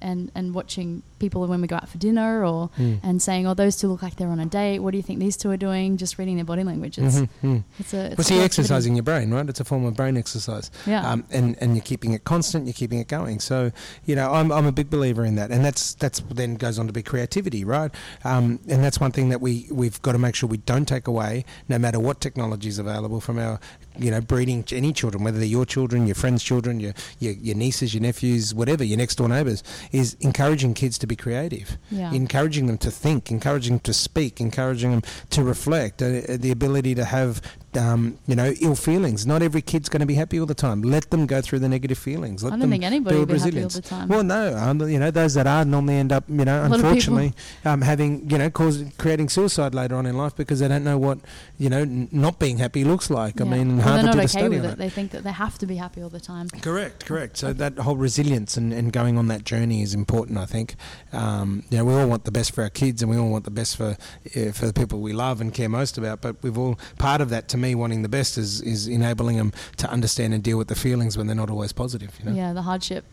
[0.00, 2.98] and and watching people when we go out for dinner or Mm.
[3.02, 4.80] and saying, "Oh, those two look like they're on a date.
[4.80, 6.98] What do you think these two are doing?" Just reading their body language.
[6.98, 7.64] It's Mhm, mm.
[7.78, 9.48] it's a it's Well, see, exercising your brain, right?
[9.48, 10.70] It's a form of brain exercise.
[10.86, 11.08] Yeah.
[11.10, 13.40] Um, and, and you're keeping it constant, you're keeping it going.
[13.40, 13.72] So,
[14.04, 15.50] you know, I'm, I'm a big believer in that.
[15.50, 17.90] And that's that's then goes on to be creativity, right?
[18.24, 21.06] Um, and that's one thing that we, we've got to make sure we don't take
[21.08, 23.58] away, no matter what technology is available from our,
[23.98, 27.56] you know, breeding any children, whether they're your children, your friends' children, your, your, your
[27.56, 31.78] nieces, your nephews, whatever, your next door neighbours, is encouraging kids to be creative.
[31.90, 32.12] yeah.
[32.12, 36.50] encouraging them to think, encouraging them to speak, encouraging them to reflect, uh, uh, the
[36.50, 37.40] ability to have,
[37.76, 39.26] um, you know, ill feelings.
[39.26, 40.82] Not every kid's going to be happy all the time.
[40.82, 42.42] Let them go through the negative feelings.
[42.42, 44.08] Let I don't them think anybody will be happy all the time.
[44.08, 46.70] Well, no, um, you know, those that are normally end up, you know, lot of
[46.72, 47.34] people- unfortunately,
[47.64, 50.98] um, having, you know, causing creating suicide later on in life because they don't know
[50.98, 51.18] what,
[51.58, 53.40] you know, n- not being happy looks like.
[53.40, 54.72] I mean, Well, they're not okay study with on it.
[54.72, 54.78] it.
[54.78, 56.48] They think that they have to be happy all the time.
[56.48, 57.36] Correct, correct.
[57.36, 60.38] So that whole resilience and, and going on that journey is important.
[60.38, 60.76] I think.
[61.12, 63.44] Um, you know, we all want the best for our kids, and we all want
[63.44, 63.96] the best for
[64.36, 66.20] uh, for the people we love and care most about.
[66.20, 67.48] But we've all part of that.
[67.48, 70.74] To me, wanting the best is is enabling them to understand and deal with the
[70.74, 72.18] feelings when they're not always positive.
[72.18, 72.36] You know.
[72.36, 73.04] Yeah, the hardship.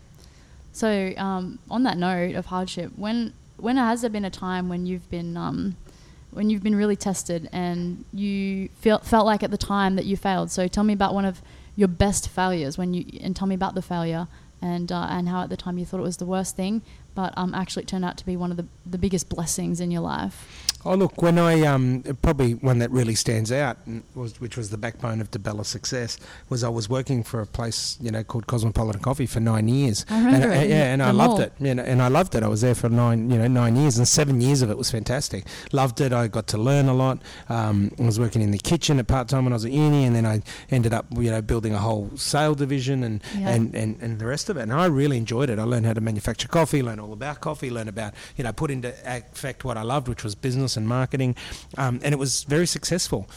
[0.71, 4.85] So, um, on that note of hardship, when when has there been a time when
[4.85, 5.77] you've been um,
[6.31, 10.17] when you've been really tested and you felt felt like at the time that you
[10.17, 10.51] failed?
[10.51, 11.41] So, tell me about one of
[11.75, 14.27] your best failures when you and tell me about the failure
[14.61, 16.81] and uh, and how at the time you thought it was the worst thing,
[17.13, 19.91] but um, actually it turned out to be one of the the biggest blessings in
[19.91, 20.72] your life.
[20.85, 23.77] Oh look, when I um, probably one that really stands out
[24.15, 26.17] was which was the backbone of DiBella's success
[26.49, 30.05] was I was working for a place you know called Cosmopolitan Coffee for nine years.
[30.09, 31.53] I remember and, it, yeah, and I loved it.
[31.59, 32.43] You know, and I loved it.
[32.43, 34.91] I was there for nine, you know, nine years, and seven years of it was
[34.91, 35.45] fantastic.
[35.71, 36.11] Loved it.
[36.11, 37.19] I got to learn a lot.
[37.49, 40.03] Um, I was working in the kitchen at part time when I was at uni,
[40.03, 43.49] and then I ended up, you know, building a whole sale division and, Yeah.
[43.49, 44.63] and, and, and the rest of it.
[44.63, 45.59] And I really enjoyed it.
[45.59, 48.69] I learned how to manufacture coffee, learned all about coffee, learned about, you know, put
[48.69, 51.35] into effect what I loved, which was business and marketing,
[51.77, 53.27] um, and it was very successful.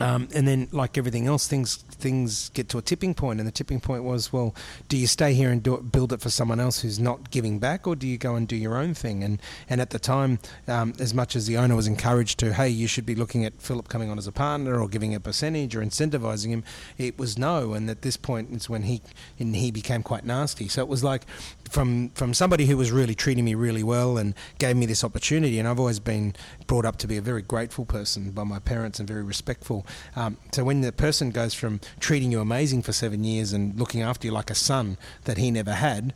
[0.00, 3.52] Um, and then, like everything else, things things get to a tipping point, and the
[3.52, 4.54] tipping point was, well,
[4.88, 7.86] do you stay here and it, build it for someone else who's not giving back,
[7.86, 9.22] or do you go and do your own thing?
[9.22, 12.68] And and at the time, um, as much as the owner was encouraged to, hey,
[12.68, 15.76] you should be looking at Phillip coming on as a partner, or giving a percentage,
[15.76, 16.64] or incentivizing him,
[16.98, 17.74] it was no.
[17.74, 19.02] And at this point, it's when he
[19.38, 20.68] and he became quite nasty.
[20.68, 21.26] So it was like
[21.72, 25.58] from from somebody who was really treating me really well and gave me this opportunity.
[25.58, 26.34] And I've always been
[26.66, 29.86] brought up to be a very grateful person by my parents and very respectful.
[30.14, 34.02] Um, so when the person goes from treating you amazing for seven years and looking
[34.02, 36.12] after you like a son that he never had.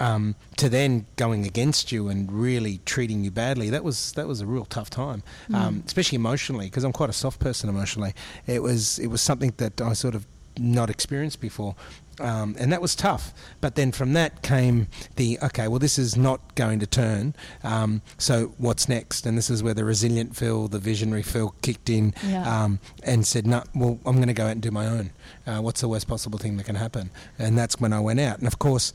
[0.00, 4.40] Um, to then going against you and really treating you badly, that was that was
[4.40, 8.14] a real tough time, um, especially emotionally, because I'm quite a soft person emotionally.
[8.46, 10.24] It was it was something that I sort of
[10.56, 11.74] not experienced before.
[12.20, 13.32] Um, and that was tough.
[13.60, 17.34] But then from that came the okay, well, this is not going to turn.
[17.62, 19.26] Um, so what's next?
[19.26, 22.64] And this is where the resilient Phil, the visionary Phil, kicked in Yeah.
[22.64, 25.10] um, and said, "No, well, I'm going to go out and do my own.
[25.46, 28.38] Uh, what's the worst possible thing that can happen?" And that's when I went out.
[28.38, 28.92] And of course,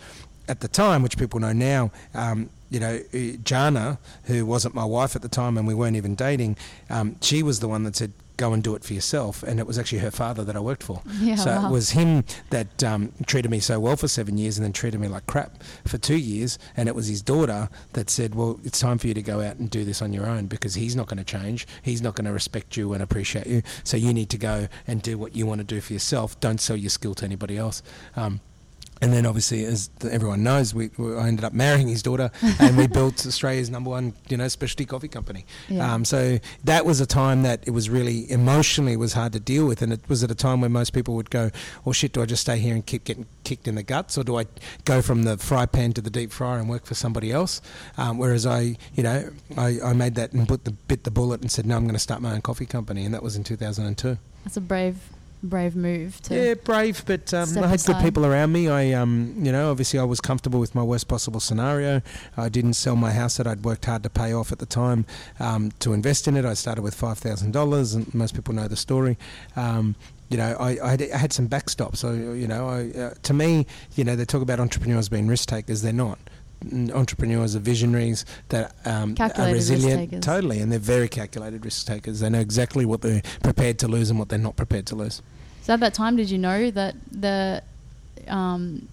[0.48, 4.84] at the time, which people know now, um, you know, uh, Jana, who wasn't my
[4.84, 6.58] wife at the time and we weren't even dating,
[6.90, 9.44] um, she was the one that said, go and do it for yourself.
[9.44, 11.02] And it was actually her father that I worked for.
[11.24, 11.70] Yeah, so wow.
[11.70, 15.00] it was him that um, treated me so well for seven years and then treated
[15.00, 16.60] me like crap for two years.
[16.76, 19.58] And it was his daughter that said, Well, it's time for you to go out
[19.58, 21.66] and do this on your own because he's not going to change.
[21.82, 23.62] He's not going to respect you and appreciate you.
[23.84, 26.38] So you need to go and do what you want to do for yourself.
[26.42, 27.84] Don't sell your skill to anybody else.
[28.16, 28.42] Um,
[29.04, 32.78] and then, obviously, as everyone knows, we, we I ended up marrying his daughter, and
[32.78, 35.46] we built Australia's number one, you know, specialty coffee company.
[35.68, 35.94] Yeah.
[35.94, 39.66] Um, so that was a time that it was really emotionally was hard to deal
[39.66, 41.52] with, and it was at a time where most people would go,
[41.86, 44.24] "Oh shit, do I just stay here and keep getting kicked in the guts, or
[44.24, 44.46] do I
[44.86, 47.62] go from the fry pan to the deep fryer and work for somebody else?"
[47.98, 51.42] Um, whereas I, you know, I, I made that and put the bit the bullet
[51.42, 53.44] and said, "No, I'm going to start my own coffee company," and that was in
[53.44, 54.18] 2002.
[54.46, 54.96] That's a brave,
[55.44, 56.36] brave move to.
[56.36, 57.94] Yeah, brave, but um, I had aside.
[57.94, 58.70] good people around me.
[58.70, 62.02] I, um, you know, obviously I was comfortable with my worst possible scenario.
[62.38, 65.06] I didn't sell my house that I'd worked hard to pay off at the time
[65.40, 66.46] um, to invest in it.
[66.46, 69.18] I started with five thousand dollars, and most people know the story.
[69.56, 69.96] Um,
[70.30, 71.96] you know, I, I, had, I had some backstop.
[71.96, 75.48] So, you know, I, uh, to me, you know, they talk about entrepreneurs being risk
[75.50, 75.84] takers.
[75.84, 76.18] They're not.
[76.94, 82.22] Entrepreneurs are visionaries that um, are resilient, totally, and they're very calculated risk takers.
[82.22, 85.22] They know exactly what they're prepared to lose and what they're not prepared to lose.
[85.64, 87.64] So at that time, did you know that the
[88.28, 88.90] um,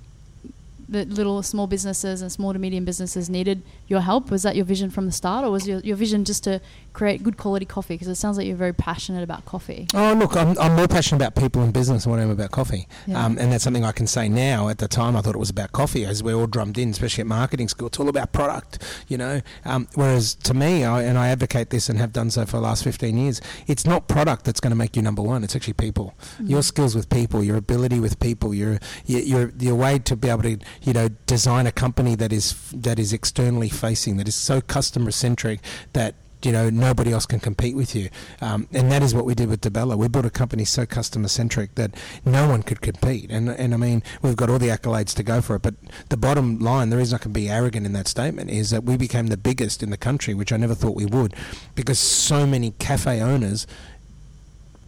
[0.88, 4.30] the little small businesses and small to medium businesses needed your help?
[4.30, 6.60] Was that your vision from the start, or was your, your vision just to
[6.92, 7.94] create good quality coffee?
[7.94, 9.86] Because it sounds like you're very passionate about coffee.
[9.94, 12.50] Oh, look, I'm, I'm more passionate about people and business than what I am about
[12.50, 12.86] coffee.
[13.06, 13.24] Yeah.
[13.24, 14.68] Um, and that's something I can say now.
[14.68, 17.22] At the time, I thought it was about coffee, as we're all drummed in, especially
[17.22, 17.88] at marketing school.
[17.88, 19.40] It's all about product, you know.
[19.64, 22.62] Um, whereas to me, I, and I advocate this and have done so for the
[22.62, 25.44] last 15 years, it's not product that's going to make you number one.
[25.44, 26.14] It's actually people.
[26.40, 30.28] Your skills with people, your ability with people, your, your your your way to be
[30.28, 34.34] able to, you know, design a company that is that is externally facing, that is
[34.34, 35.60] so customer centric
[35.92, 38.08] that you know nobody else can compete with you
[38.40, 41.28] um, and that is what we did with DiBella we built a company so customer
[41.28, 45.14] centric that no one could compete and and I mean we've got all the accolades
[45.16, 45.74] to go for it but
[46.08, 48.96] the bottom line the reason I can be arrogant in that statement is that we
[48.96, 51.34] became the biggest in the country which I never thought we would
[51.74, 53.66] because so many cafe owners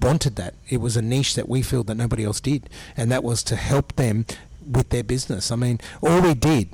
[0.03, 0.55] wanted that.
[0.69, 3.57] It was a niche that we filled that nobody else did, and that was to
[3.57, 4.27] help them
[4.67, 5.51] with their business.
[5.51, 6.69] I mean, all we did,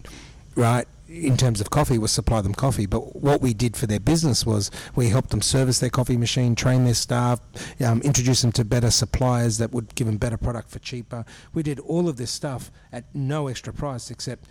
[0.56, 4.00] right, in terms of coffee was supply them coffee, but what we did for their
[4.00, 7.40] business was we helped them service their coffee machine, train their staff,
[7.84, 11.24] um, introduce them to better suppliers that would give them better product for cheaper.
[11.54, 14.48] We did all of this stuff at no extra price except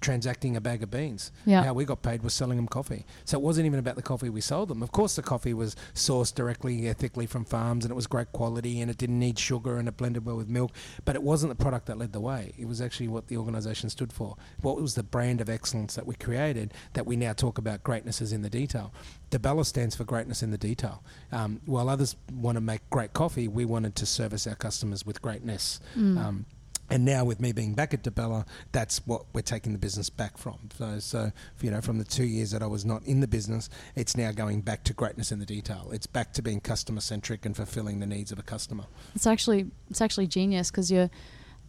[0.00, 1.32] transacting a bag of beans.
[1.46, 1.62] Yeah.
[1.64, 3.04] How we got paid was selling them coffee.
[3.24, 4.82] So it wasn't even about the coffee we sold them.
[4.82, 8.80] Of course, the coffee was sourced directly, ethically from farms, and it was great quality,
[8.80, 10.72] and it didn't need sugar, and it blended well with milk.
[11.04, 12.54] But it wasn't the product that led the way.
[12.58, 14.36] It was actually what the organisation stood for.
[14.62, 18.20] What was the brand of excellence that we created that we now talk about greatness
[18.20, 18.92] is in the detail.
[19.30, 21.04] DiBella stands for greatness in the detail.
[21.32, 25.22] Um, while others want to make great coffee, we wanted to service our customers with
[25.22, 25.80] greatness.
[26.18, 26.46] Um,
[26.90, 30.36] and now with me being back at DiBella, that's what we're taking the business back
[30.36, 30.58] from.
[30.76, 33.70] So, so you know, from the two years that I was not in the business,
[33.94, 35.90] it's now going back to greatness in the detail.
[35.92, 38.84] It's back to being customer centric and fulfilling the needs of a customer.
[39.14, 41.10] It's actually it's actually genius because you're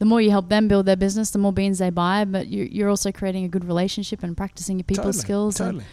[0.02, 2.64] the more you help them build their business, the more beans they buy, but you,
[2.64, 5.58] you're also creating a good relationship and practicing your people Totally, skills.
[5.58, 5.86] Totally.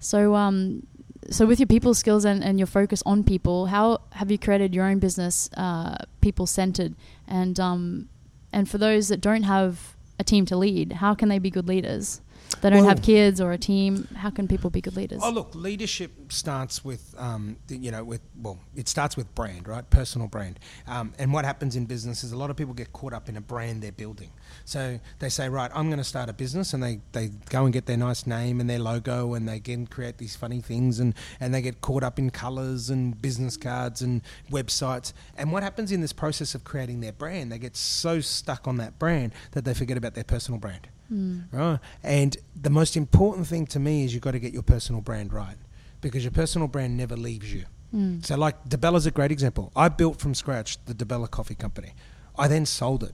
[0.00, 0.86] So, um,
[1.30, 4.74] so with your people skills and, and your focus on people, how have you created
[4.74, 6.94] your own business, uh, people centered,
[7.26, 8.10] and um,
[8.54, 11.66] and for those that don't have a team to lead, how can they be good
[11.66, 12.20] leaders?
[12.60, 14.08] They don't Well- have kids or a team.
[14.16, 15.20] How can people be good leaders?
[15.22, 19.88] Oh, look, leadership starts with, um, you know, with well, it starts with brand, right?
[19.90, 20.58] Personal brand.
[20.86, 23.36] Um, and what happens in business is a lot of people get caught up in
[23.36, 24.30] a brand they're building.
[24.64, 27.72] So they say, right, I'm going to start a business, and they, they go and
[27.72, 31.14] get their nice name and their logo, and they again create these funny things, and,
[31.40, 35.12] and they get caught up in colours and business cards and websites.
[35.36, 38.76] And what happens in this process of creating their brand, they get so stuck on
[38.76, 40.88] that brand that they forget about their personal brand.
[41.08, 41.40] Hmm.
[41.52, 41.78] Right.
[42.02, 45.32] And the most important thing to me is you've got to get your personal brand
[45.32, 45.56] right
[46.00, 47.64] because your personal brand never leaves you.
[47.90, 48.20] Hmm.
[48.22, 49.72] So, like DiBella's a great example.
[49.76, 51.92] I built from scratch the DiBella Coffee Company.
[52.36, 53.12] I then sold it.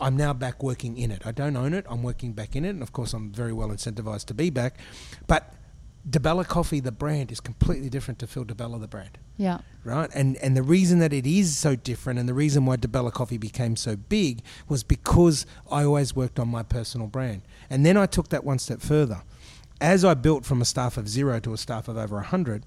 [0.00, 1.26] I'm now back working in it.
[1.26, 1.84] I don't own it.
[1.88, 4.78] I'm working back in it, and of course, I'm very well incentivized to be back.
[5.26, 5.52] But
[6.08, 10.10] DiBella Coffee, the brand, is completely different to Phil DiBella, the brand yeah, right?
[10.14, 13.38] And and the reason that it is so different, and the reason why DiBella Coffee
[13.38, 18.04] became so big, was because I always worked on my personal brand, and then I
[18.04, 19.22] took that one step further.
[19.80, 22.66] As I built from a staff of zero to a staff of over hundred,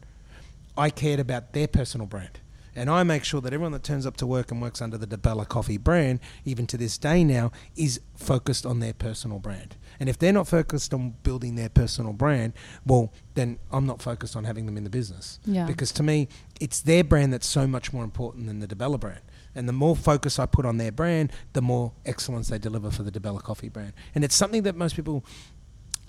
[0.75, 2.39] I cared about their personal brand.
[2.75, 5.07] And I make sure that everyone that turns up to work and works under the
[5.07, 9.75] DiBella Coffee brand, even to this day now, is focused on their personal brand.
[9.99, 12.53] And if they're not focused on building their personal brand,
[12.85, 15.39] well, then I'm not focused on having them in the business.
[15.45, 15.65] Yeah.
[15.65, 16.27] Because to me,
[16.59, 19.21] it's their brand that's so much more important than the DiBella brand.
[19.55, 23.03] And the more focus I put on their brand, the more excellence they deliver for
[23.03, 23.93] the DiBella Coffee brand.
[24.15, 25.23] And it's something that most people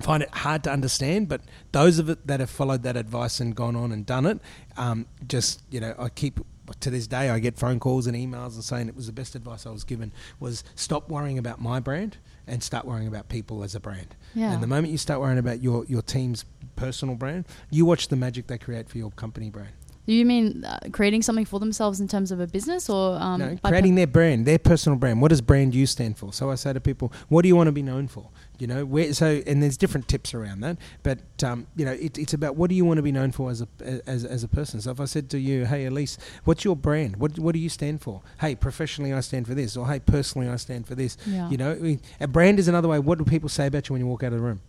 [0.00, 3.54] find it hard to understand, but those of it that have followed that advice and
[3.54, 4.40] gone on and done it,
[4.76, 6.40] um, just you know, I keep
[6.80, 9.34] to this day I get phone calls and emails and saying it was the best
[9.34, 13.62] advice I was given was stop worrying about my brand and start worrying about people
[13.62, 14.16] as a brand.
[14.34, 14.52] Yeah.
[14.52, 16.44] And the moment you start worrying about your your team's
[16.76, 19.72] personal brand, you watch the magic they create for your company brand.
[20.06, 23.40] Do you mean uh, creating something for themselves in terms of a business or um,
[23.40, 25.22] no, creating their brand, their personal brand.
[25.22, 26.32] What does brand you stand for?
[26.32, 28.28] So I say to people, what do you want to be known for?
[28.58, 32.18] You know, where so and there's different tips around that, but um, you know, it,
[32.18, 33.68] it's about what do you want to be known for as a
[34.06, 34.80] as, as a person.
[34.80, 37.16] So if I said to you, hey Alyse, what's your brand?
[37.16, 38.20] What what do you stand for?
[38.40, 41.16] Hey, professionally I stand for this, or hey, personally I stand for this.
[41.26, 41.48] Yeah.
[41.50, 42.98] You know, a brand is another way.
[42.98, 44.60] What do people say about you when you walk out of the room?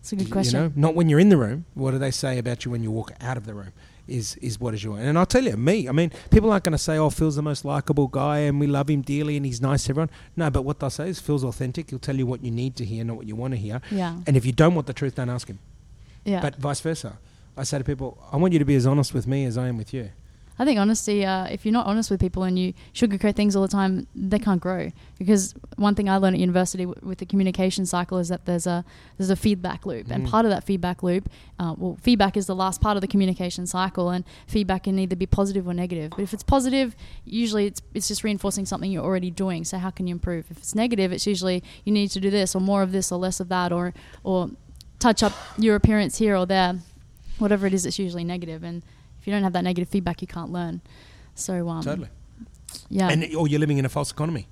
[0.00, 0.60] It's a good You question.
[0.60, 1.66] know, not when you're in the room.
[1.74, 3.72] What do they say about you when you walk out of the room?
[4.08, 5.88] Is is what is your and I'll tell you, me.
[5.88, 8.66] I mean, people aren't going to say, "Oh, Phil's the most likable guy, and we
[8.66, 11.44] love him dearly, and he's nice to everyone." No, but what they'll say is, Phil's
[11.44, 11.90] authentic.
[11.90, 13.80] He'll tell you what you need to hear, not what you want to hear.
[13.92, 14.18] Yeah.
[14.26, 15.60] And if you don't want the truth, don't ask him.
[16.24, 16.40] Yeah.
[16.40, 17.18] But vice versa.
[17.56, 19.68] I say to people, I want you to be as honest with me as I
[19.68, 20.10] am with you.
[20.58, 23.62] I think honesty, uh, if you're not honest with people and you sugarcoat things all
[23.62, 24.92] the time, they can't grow.
[25.18, 28.66] Because one thing I learned at university w- with the communication cycle is that there's
[28.66, 28.84] a
[29.16, 30.30] there's a feedback loop, and Mm.
[30.30, 33.66] part of that feedback loop, uh, well, feedback is the last part of the communication
[33.66, 36.10] cycle, and feedback can either be positive or negative.
[36.10, 39.64] But if it's positive, usually it's it's just reinforcing something you're already doing.
[39.64, 40.50] So how can you improve?
[40.50, 43.18] If it's negative, it's usually you need to do this or more of this or
[43.18, 44.50] less of that, or or
[44.98, 46.78] touch up your appearance here or there,
[47.38, 47.86] whatever it is.
[47.86, 48.82] It's usually negative, and
[49.22, 50.80] if you don't have that negative feedback, you can't learn.
[51.36, 52.08] So um, totally.
[52.88, 54.48] yeah, And or you're living in a false economy.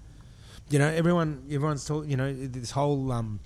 [0.69, 2.07] You know, everyone, everyone's talk.
[2.07, 3.41] You know, this whole um,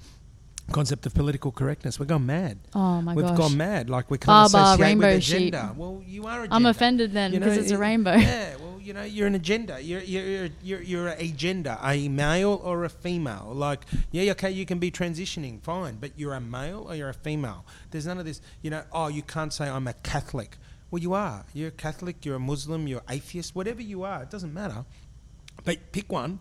[0.71, 1.99] concept of political correctness.
[1.99, 2.59] We're gone mad.
[2.75, 3.17] oh my god.
[3.17, 3.89] We've gosh, gone mad.
[3.89, 5.55] Like we can't associate rainbow with a sheep.
[5.77, 8.17] Well, you are a I'm offended then You because know, it's a rainbow.
[8.17, 9.81] Yeah, well, you know, you're an agenda.
[9.81, 13.53] You're you're you're you're a gender, a male or a female.
[13.55, 17.15] Like, yeah, okay, you can be transitioning, fine, but you're a male or you're a
[17.15, 17.65] female.
[17.91, 18.43] There's none of this.
[18.61, 20.59] You know, oh, you can't say I'm a Catholic.
[20.91, 21.45] Well, you are.
[21.55, 22.25] You're a Catholic.
[22.25, 22.87] You're a Muslim.
[22.87, 23.55] You're atheist.
[23.55, 24.85] Whatever you are, it doesn't matter.
[25.65, 26.39] But pick one,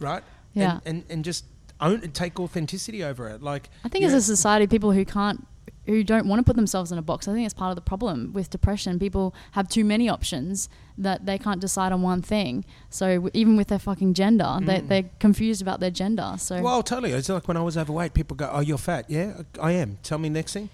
[0.00, 0.22] right?
[0.54, 0.80] Yeah.
[0.84, 1.44] And and, and just
[1.80, 3.42] own and take authenticity over it.
[3.42, 5.46] Like, I think as a society, people who can't,
[5.86, 7.80] who don't want to put themselves in a box, I think it's part of the
[7.82, 9.00] problem with depression.
[9.00, 12.64] People have too many options that they can't decide on one thing.
[12.90, 14.88] So w- even with their fucking gender, they, Mm.
[14.88, 16.34] they're confused about their gender.
[16.38, 17.10] So Well, totally.
[17.12, 19.98] It's like when I was overweight, people go, "Oh, you're fat." Yeah, I am.
[20.04, 20.68] Tell me next thing.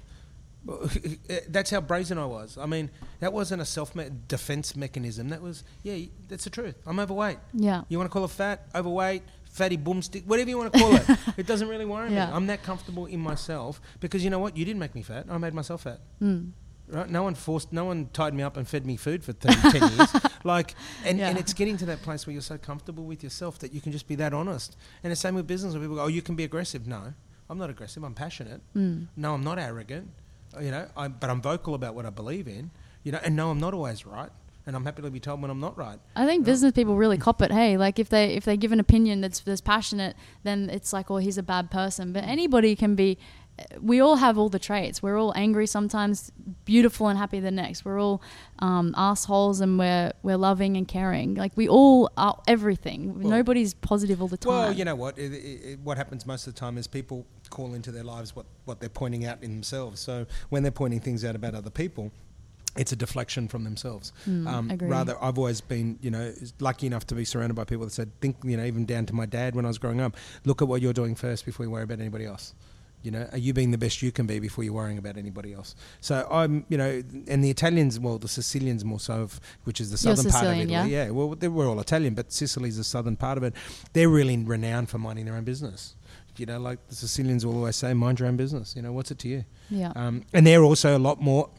[1.48, 2.58] That's how brazen I was.
[2.58, 2.90] I mean,
[3.20, 5.28] that wasn't a self-defense mechanism.
[5.30, 6.76] That was, yeah, that's the truth.
[6.86, 7.38] I'm overweight.
[7.54, 10.94] yeah, You want to call it fat, overweight, fatty boomstick, whatever you want to call
[10.94, 11.04] it.
[11.36, 12.26] it doesn't really worry Yeah.
[12.26, 12.32] me.
[12.32, 14.56] I'm that comfortable in myself because you know what?
[14.56, 15.26] You didn't make me fat.
[15.30, 16.00] I made myself fat.
[16.22, 16.50] mm.
[16.90, 17.10] Right?
[17.10, 19.92] No one forced, no one tied me up and fed me food for 30, 10
[19.98, 20.08] years.
[20.42, 23.74] Like, and, and it's getting to that place where you're so comfortable with yourself that
[23.74, 24.74] you can just be that honest.
[25.02, 26.86] And the same with business where people go, oh, you can be aggressive.
[26.86, 27.12] No,
[27.50, 28.02] I'm not aggressive.
[28.04, 28.62] I'm passionate.
[28.74, 29.08] Mm.
[29.16, 30.08] No, I'm not arrogant.
[30.60, 32.70] You know, I, but I'm vocal about what I believe in.
[33.02, 34.30] You know, and no, I'm not always right.
[34.66, 35.98] And I'm happy to be told when I'm not right.
[36.14, 37.50] I think business people really cop it.
[37.50, 41.10] Hey, like if they if they give an opinion that's that's passionate, then it's like,
[41.10, 42.12] oh, he's a bad person.
[42.12, 42.28] But mm.
[42.28, 43.18] anybody can be.
[43.80, 45.02] We all have all the traits.
[45.02, 46.32] We're all angry sometimes,
[46.64, 47.84] beautiful and happy the next.
[47.84, 48.22] We're all
[48.60, 51.34] um, assholes and we're we're loving and caring.
[51.34, 53.20] Like we all are everything.
[53.20, 54.52] Well- Nobody's positive all the time.
[54.52, 55.18] Well, you know what?
[55.18, 58.34] It, it, it, what happens most of the time is people call into their lives
[58.36, 60.00] what, what they're pointing out in themselves.
[60.00, 62.10] So when they're pointing things out about other people,
[62.76, 64.12] it's a deflection from themselves.
[64.28, 64.88] Mm, um, agree.
[64.88, 68.10] rather, I've always been, you know, lucky enough to be surrounded by people that said,
[68.20, 70.68] think, you know, even down to my dad when I was growing up, look at
[70.68, 72.54] what you're doing first before you worry about anybody else.
[73.02, 75.52] You know, are you being the best you can be before you're worrying about anybody
[75.54, 75.74] else?
[76.00, 79.90] So I'm, you know, and the Italians, well, the Sicilians more so, of, which is
[79.90, 80.72] the southern part of Italy.
[80.86, 83.54] Yeah, well, they- we're all Italian, but Sicily's the southern part of it.
[83.92, 85.94] They're really renowned for minding their own business.
[86.36, 88.74] You know, like the Sicilians will always say, mind your own business.
[88.76, 89.44] You know, what's it to you?
[89.70, 89.92] yeah.
[89.96, 91.50] Um, and they're also a lot more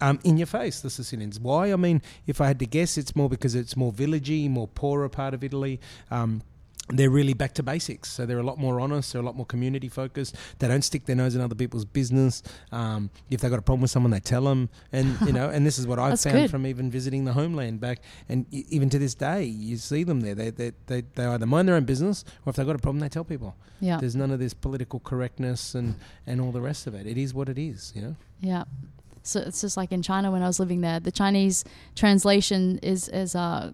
[0.00, 1.38] um, in your face, the Sicilians.
[1.40, 1.72] Why?
[1.72, 5.08] I mean, if I had to guess, it's more because it's more villagey, more poorer
[5.08, 5.80] part of Italy.
[6.10, 6.42] Um,
[6.90, 9.12] they're really back to basics, so they're a lot more honest.
[9.12, 10.36] They're a lot more community focused.
[10.58, 12.42] They don't stick their nose in other people's business.
[12.72, 14.68] Um, if they've got a problem with someone, they tell them.
[14.92, 16.50] And you know, and this is what I've found good.
[16.50, 20.34] from even visiting the homeland back, and even to this day, you see them there.
[20.34, 23.00] They, they they they either mind their own business, or if they've got a problem,
[23.00, 23.56] they tell people.
[23.80, 23.96] yeah.
[23.98, 25.94] There's none of this political correctness and
[26.26, 27.06] and all the rest of it.
[27.06, 28.16] It is what it is, you know.
[28.40, 28.64] Yeah.
[29.26, 31.00] So it's just like in China when I was living there.
[31.00, 31.64] The Chinese
[31.96, 33.72] translation is is uh,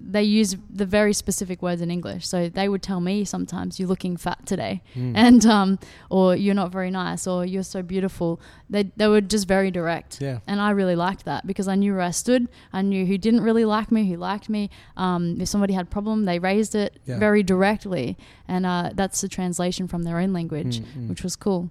[0.00, 2.26] they use the very specific words in English.
[2.26, 5.12] So they would tell me sometimes, "You're looking fat today," Mm.
[5.26, 9.48] and um, or "You're not very nice," or "You're so beautiful." They they were just
[9.48, 10.20] very direct.
[10.20, 10.38] Yeah.
[10.46, 12.46] And I really liked that because I knew where I stood.
[12.72, 14.70] I knew who didn't really like me, who liked me.
[14.96, 17.18] Um, if somebody had a problem, they raised it Yeah.
[17.18, 21.08] very directly, and uh, that's the translation from their own language, Mm, mm.
[21.08, 21.70] which was cool.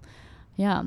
[0.58, 0.84] Yeah.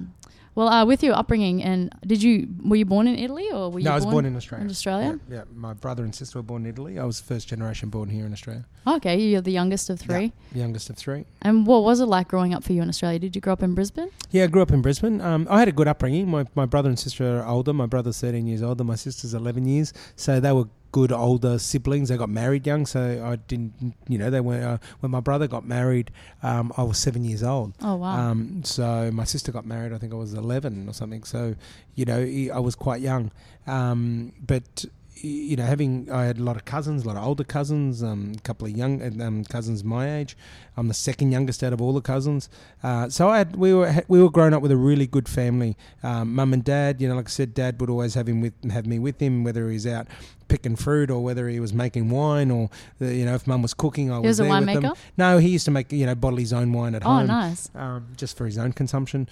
[0.55, 3.80] Well, uh, with your upbringing, and did you were you born in Italy or were
[3.80, 4.64] you no, I born, was born in Australia.
[4.64, 5.20] in Australia?
[5.28, 6.98] Yeah, yeah, my brother and sister were born in Italy.
[6.98, 8.64] I was first generation born here in Australia.
[8.86, 10.32] Okay, you're the youngest of three.
[10.52, 11.24] The youngest of three.
[11.42, 13.18] And what was it like growing up for you in Australia?
[13.18, 14.11] Did you grow up in Brisbane?
[14.30, 15.20] Yeah, I grew up in Brisbane.
[15.20, 16.30] Um, I had a good upbringing.
[16.30, 17.72] My, my brother and sister are older.
[17.72, 18.84] My brother's 13 years older.
[18.84, 19.92] My sister's 11 years.
[20.16, 22.09] So they were good older siblings.
[22.09, 22.86] They got married young.
[22.86, 26.84] So I didn't, you know, they were, uh, when my brother got married, um, I
[26.84, 27.72] was seven years old.
[27.82, 28.16] Oh wow.
[28.16, 29.92] Um, so my sister got married.
[29.92, 31.24] I think I was eleven or something.
[31.24, 31.57] So
[31.97, 32.20] you know,
[32.55, 33.32] I was quite young.
[33.66, 34.84] Um, but
[35.17, 38.33] you know, having I had a lot of cousins, a lot of older cousins, um,
[38.37, 40.37] a couple of young um, cousins my age.
[40.77, 42.49] I'm the second youngest out of all the cousins.
[42.83, 45.77] Uh, so I had, we were we were growing up with a really good family.
[46.03, 48.55] Um, Mum and dad, you know, like I said, dad would always have him with
[48.71, 50.07] have me with him, whether he's out
[50.47, 52.69] picking fruit or whether he was making wine or
[53.01, 54.83] uh, you know if mum was cooking I he was was a there with them.
[54.83, 54.97] winemaker.
[55.17, 57.71] No, he used to make you know bottle his own wine at Oh, home nice.
[57.75, 59.27] um, just for his own consumption.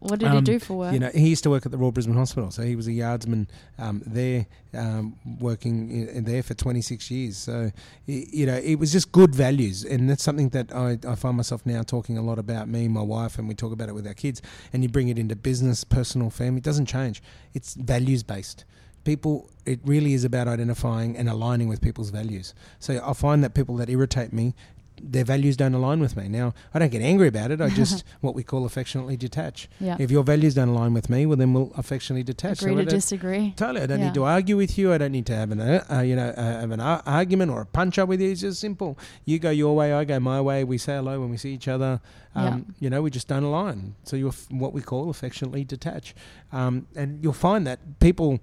[0.00, 0.94] What did he um, do for work?
[0.94, 2.90] You know, he used to work at the Royal Brisbane Hospital, so he was a
[2.90, 3.48] yardsman
[3.78, 7.36] um, there, um, working in, in there for 26 years.
[7.36, 7.70] So,
[8.06, 11.66] you know, it was just good values, and that's something that I, I find myself
[11.66, 12.68] now talking a lot about.
[12.68, 14.40] Me, and my wife, and we talk about it with our kids,
[14.72, 16.58] and you bring it into business, personal, family.
[16.58, 17.22] It doesn't change.
[17.52, 18.64] It's values based.
[19.04, 22.54] People, it really is about identifying and aligning with people's values.
[22.78, 24.54] So I find that people that irritate me
[25.02, 26.28] their values don't align with me.
[26.28, 27.60] Now, I don't get angry about it.
[27.60, 29.68] I just what we call affectionately detach.
[29.80, 29.96] yeah.
[29.98, 32.62] If your values don't align with me, well, then we'll affectionately detach.
[32.62, 33.52] Agree So to disagree.
[33.56, 34.06] Totally, I don't Yeah.
[34.06, 34.92] need to argue with you.
[34.92, 37.50] I don't need to have an, uh, uh, you know, uh, have an ar- argument
[37.50, 38.30] or a punch up with you.
[38.30, 38.98] It's just simple.
[39.24, 40.64] You go your way, I go my way.
[40.64, 42.00] We say hello when we see each other.
[42.34, 43.94] Um, You know, we just don't align.
[44.04, 46.14] So you're f- what we call affectionately detach.
[46.52, 48.38] Um, and you'll find that people,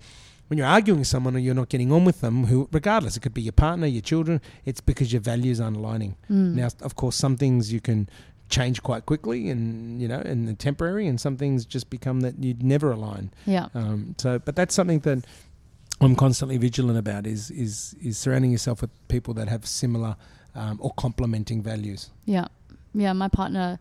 [0.47, 3.21] when you're arguing with someone or you're not getting on with them, who, regardless, it
[3.21, 6.15] could be your partner, your children, it's because your values aren't aligning.
[6.29, 6.55] Mm.
[6.55, 8.09] Now, of course, some things you can
[8.49, 12.41] change quite quickly, and you know, and they're temporary, and some things just become that
[12.43, 13.31] you'd never align.
[13.45, 13.67] yeah.
[13.73, 15.25] Um, so, but that's something that
[15.99, 20.15] I'm constantly vigilant about is is is surrounding yourself with people that have similar
[20.55, 22.09] um, or complementing values.
[22.25, 22.47] Yeah.
[22.93, 23.13] Yeah.
[23.13, 23.79] My partner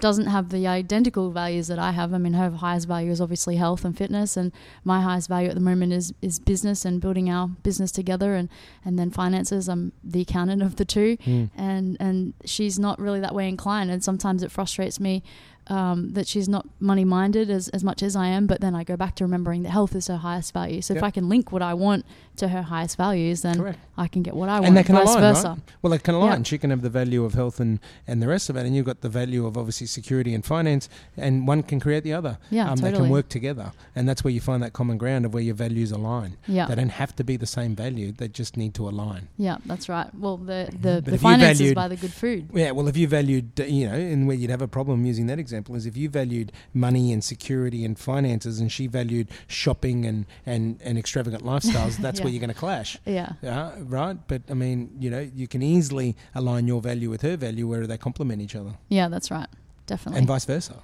[0.00, 2.14] doesn't have the identical values that I have.
[2.14, 4.52] I mean, her highest value is obviously health and fitness, and
[4.84, 8.48] my highest value at the moment is is business and building our business together, and
[8.84, 9.68] and then finances.
[9.68, 11.16] I'm the accountant of the two,
[11.56, 15.22] and and she's not really that way inclined, and sometimes it frustrates me.
[15.70, 18.84] Um, that she's not money minded as, as much as I am, but then I
[18.84, 20.80] go back to remembering that health is her highest value.
[20.80, 22.06] So if I can link what I want
[22.38, 23.78] to her highest values, then Correct.
[23.96, 24.66] I can get what I want.
[24.66, 25.48] And they can vice align, versa.
[25.50, 25.58] right?
[25.82, 26.38] Well, they can align.
[26.40, 26.42] Yeah.
[26.44, 28.86] She can have the value of health and, and the rest of it, and you've
[28.86, 32.38] got the value of obviously security and finance, and one can create the other.
[32.50, 35.34] Yeah, um, They can work together, and that's where you find that common ground of
[35.34, 36.36] where your values align.
[36.46, 36.66] Yeah.
[36.66, 39.28] They don't have to be the same value; they just need to align.
[39.36, 40.08] Yeah, that's right.
[40.14, 42.48] Well, the the, the finances valued- by the good food.
[42.54, 45.26] Yeah, well, if you valued, uh, you know, and where you'd have a problem using
[45.26, 50.04] that example is if you valued money and security and finances, and she valued shopping
[50.04, 52.24] and and, and extravagant lifestyles, that's Yeah.
[52.28, 52.98] Where you're going to clash.
[53.04, 54.16] Yeah, Yeah, right.
[54.28, 57.86] But I mean, you know, you can easily align your value with her value where
[57.86, 59.48] they complement each other, yeah, that's right.
[59.86, 60.74] Definitely, and vice versa.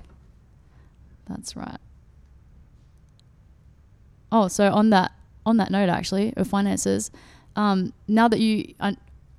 [1.28, 1.78] that's right.
[4.32, 5.12] Oh, so on that
[5.46, 7.10] on that note, actually, of finances,
[7.56, 8.92] um, now that you uh,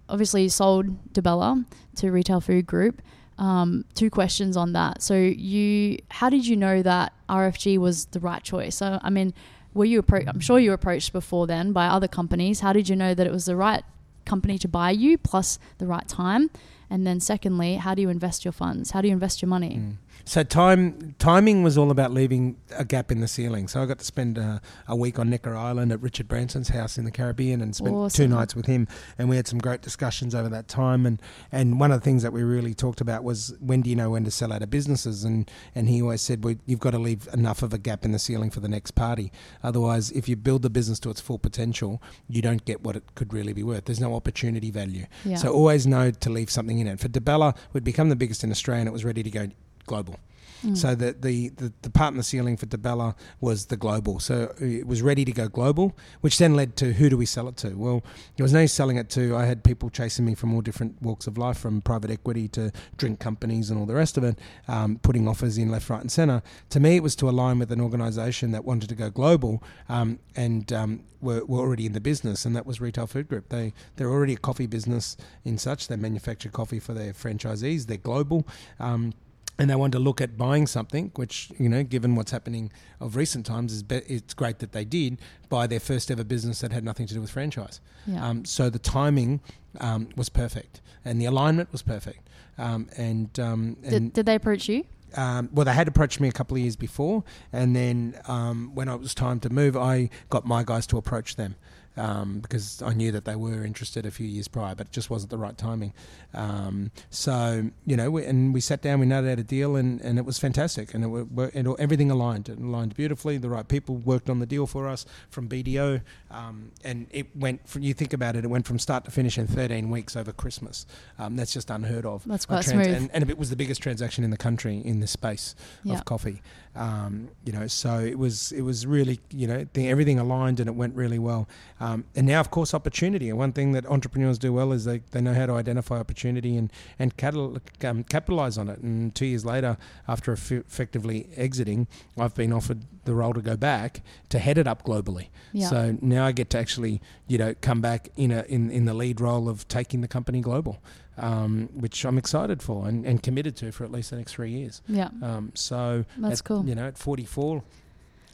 [0.09, 3.01] obviously you sold DiBella to Retail Food Group,
[3.37, 5.01] um, two questions on that.
[5.01, 8.75] So you, how did you know that RFG was the right choice?
[8.75, 9.33] So I mean,
[9.75, 12.61] were you appro- I'm sure you were approached before then by other companies.
[12.61, 13.83] How did you know that it was the right
[14.25, 16.49] company to buy you plus the right time?
[16.89, 18.91] And then secondly, how do you invest your funds?
[18.91, 19.77] How do you invest your money?
[19.77, 19.95] Mm.
[20.27, 23.67] So time timing was all about leaving a gap in the ceiling.
[23.67, 26.97] So I got to spend uh, a week on Necker Island at Richard Branson's house
[26.97, 28.87] in the Caribbean and spent two nights with him,
[29.19, 31.05] and we had some great discussions over that time.
[31.05, 31.21] And
[31.51, 34.09] and one of the things that we really talked about was when do you know
[34.09, 35.23] when to sell out of businesses?
[35.23, 38.11] And and he always said, well, you've got to leave enough of a gap in
[38.11, 39.31] the ceiling for the next party.
[39.63, 43.03] Otherwise, if you build the business to its full potential, you don't get what it
[43.13, 43.85] could really be worth.
[43.85, 45.05] There's no opportunity value.
[45.23, 45.37] Yeah.
[45.37, 46.99] So always know to leave something in it.
[46.99, 49.49] For DiBella, we'd become the biggest in Australia and it was ready to go
[49.85, 50.19] global.
[50.63, 50.77] Mm.
[50.77, 54.19] So that the, the, the part in the ceiling for DiBella was the global.
[54.19, 57.47] So it was ready to go global, which then led to who do we sell
[57.47, 57.75] it to?
[57.75, 58.03] Well,
[58.35, 59.35] there was no selling it to.
[59.35, 62.71] I had people chasing me from all different walks of life, from private equity to
[62.97, 66.11] drink companies and all the rest of it, um, putting offers in left, right, and
[66.11, 66.41] centre.
[66.69, 70.19] To me, it was to align with an organisation that wanted to go global um,
[70.35, 73.49] and um, were, were already in the business, and that was Retail Food Group.
[73.49, 75.87] They they're already a coffee business in such.
[75.87, 77.87] They manufacture coffee for their franchisees.
[77.87, 78.47] They're global.
[78.79, 79.13] Um,
[79.57, 83.15] and they wanted to look at buying something, which you know, given what's happening of
[83.15, 86.71] recent times, is be- it's great that they did buy their first ever business that
[86.71, 87.79] had nothing to do with franchise.
[88.05, 88.27] Yeah.
[88.27, 89.41] Um, so the timing
[89.79, 92.29] um, was perfect, and the alignment was perfect.
[92.57, 94.85] Um, and um, and did, did they approach you?
[95.15, 98.87] um, well, they had approached me a couple of years before, and then um, when
[98.87, 101.55] it was time to move, I got my guys to approach them
[101.97, 105.09] um, because I knew that they were interested a few years prior, but it just
[105.09, 105.93] wasn't the right timing.
[106.33, 110.01] Um, so you know, we, and we sat down, we noted out a deal, and,
[110.01, 112.49] and it was fantastic, and it, were, and everything aligned.
[112.49, 113.37] It aligned beautifully.
[113.37, 117.67] The right people worked on the deal for us from BDO, um, and it went.
[117.67, 120.31] From, you think about it, it went from start to finish in 13 weeks over
[120.31, 120.85] Christmas.
[121.17, 122.23] Um, that's just unheard of.
[122.25, 122.87] That's quite smooth.
[122.87, 125.95] And, and it was the biggest transaction in the country in this space Yeah.
[125.95, 126.41] of coffee.
[126.75, 130.75] Um, you know, so it was it was really you know everything aligned and it
[130.75, 131.47] went really well.
[131.79, 133.29] Um, and now, of course, opportunity.
[133.29, 136.57] And one thing that entrepreneurs do well is they, they know how to identify opportunity
[136.57, 138.79] and and catal- um, capitalize on it.
[138.79, 143.55] And two years later, after eff- effectively exiting, I've been offered the role to go
[143.55, 145.27] back to head it up globally.
[145.53, 145.69] Yeah.
[145.69, 148.93] So now I get to actually you know come back in a in, in the
[148.93, 150.81] lead role of taking the company global.
[151.17, 154.51] Um, which I'm excited for and, and committed to for at least the next three
[154.51, 154.81] years.
[154.87, 155.09] yeah.
[155.21, 156.65] Um, so That's at, cool.
[156.65, 157.63] You know, at 44,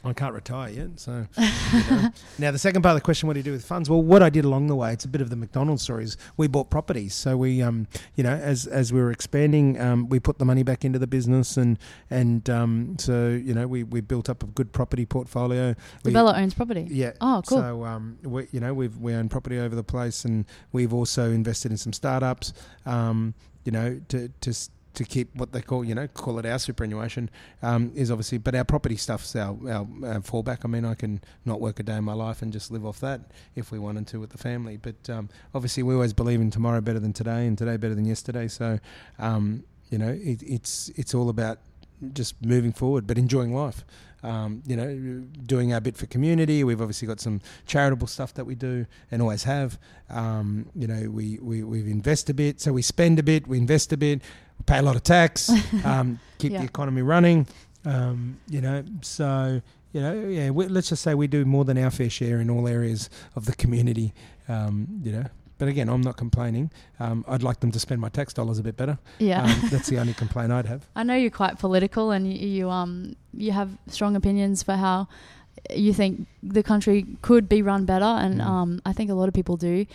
[0.04, 1.00] I can't retire yet.
[1.00, 2.10] So you know.
[2.40, 3.90] now the second part of the question, what do you do with funds?
[3.90, 6.18] Well, what I did along the way, it's a bit of the McDonald's stories.
[6.38, 10.20] We bought properties, so we, um, you know, as as we were expanding, um, we
[10.20, 11.78] put the money back into the business, and
[12.10, 15.76] and um, so you know, we, we built up a good property portfolio.
[16.04, 16.88] We- DiBella owns property.
[16.90, 17.12] yeah.
[17.22, 17.60] Oh, cool.
[17.60, 21.32] So um, we, you know, we've we own property over the place, and we've also
[21.32, 22.54] invested in some startups.
[22.86, 23.34] Um,
[23.64, 24.54] you know, to to
[24.94, 27.30] to keep what they call, you know, call it our superannuation,
[27.62, 30.60] um, is obviously, but our property stuff's our, our, our fallback.
[30.64, 33.00] I mean, I can not work a day in my life and just live off
[33.00, 33.22] that
[33.56, 34.78] if we wanted to with the family.
[34.78, 38.06] But um, obviously, we always believe in tomorrow better than today, and today better than
[38.06, 38.48] yesterday.
[38.48, 38.80] So,
[39.20, 41.60] um, you know, it, it's it's all about
[42.14, 43.86] just moving forward, but enjoying life.
[44.24, 46.64] Um, you know, doing our bit for community.
[46.64, 49.80] We've obviously got some charitable stuff that we do and always have.
[50.12, 53.58] Um, you know, we, we, we've invest a bit, so we spend a bit, we
[53.58, 54.22] invest a bit,
[54.66, 55.50] pay a lot of tax,
[55.86, 56.60] um, keep Yeah.
[56.60, 57.48] the economy running.
[57.86, 59.62] Um, you know, so,
[59.94, 62.50] you know, yeah, we, let's just say we do more than our fair share in
[62.50, 64.14] all areas of the community,
[64.48, 65.26] um, you know.
[65.58, 66.72] But again, I'm not complaining.
[67.00, 68.98] Um, I'd like them to spend my tax dollars a bit better.
[69.20, 69.44] Yeah.
[69.44, 70.88] Um, that's the only complaint I'd have.
[70.96, 75.08] I know you're quite political and you, you um you have strong opinions for how
[75.76, 78.46] you think the country could be run better and Mm.
[78.46, 79.86] um I think a lot of people do.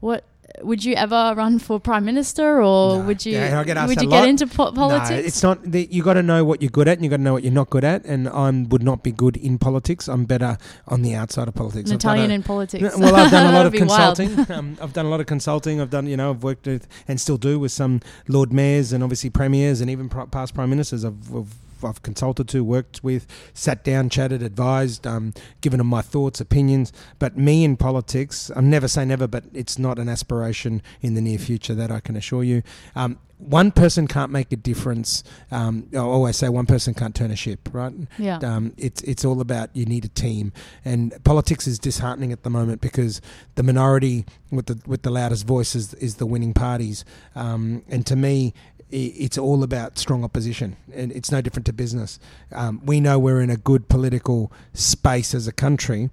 [0.00, 0.24] What
[0.62, 3.04] would you ever run for prime minister or No.
[3.06, 5.10] would you Yeah, I get asked would you get into po- politics?
[5.10, 5.62] No, it's not.
[5.62, 7.42] The, you got to know what you're good at, and you got to know what
[7.42, 8.04] you're not good at.
[8.04, 10.08] And I would not be good in politics.
[10.08, 10.56] I'm better
[10.88, 11.90] on the outside of politics.
[11.90, 12.96] An Italian a- in politics.
[12.96, 14.16] Well, I've done a lot of That'd be wild.
[14.16, 14.54] consulting.
[14.56, 15.80] um, I've done a lot of consulting.
[15.80, 19.02] I've done, you know, I've worked with and still do with some Lord Mayors and
[19.02, 21.04] obviously premiers and even past prime ministers.
[21.04, 21.54] I've, I've,
[21.84, 26.92] I've consulted to, worked with, sat down, chatted, advised, um, given them my thoughts, opinions.
[27.18, 31.20] But me in politics, I'm never say never, but it's not an aspiration in the
[31.20, 31.74] near future.
[31.74, 32.62] That I can assure you.
[32.94, 35.22] Um, one person can't make a difference.
[35.50, 37.92] Um, I always say one person can't turn a ship, right?
[38.18, 38.38] Yeah.
[38.38, 40.52] Um, it's it's all about you need a team,
[40.84, 43.20] and politics is disheartening at the moment because
[43.54, 47.04] the minority with the with the loudest voices is, is the winning parties.
[47.34, 48.54] Um, and to me,
[48.90, 52.18] it's all about strong opposition, and it's no different to business.
[52.52, 56.10] Um, we know we're in a good political space as a country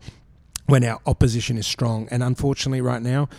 [0.65, 3.29] when our opposition is strong, and unfortunately, right now,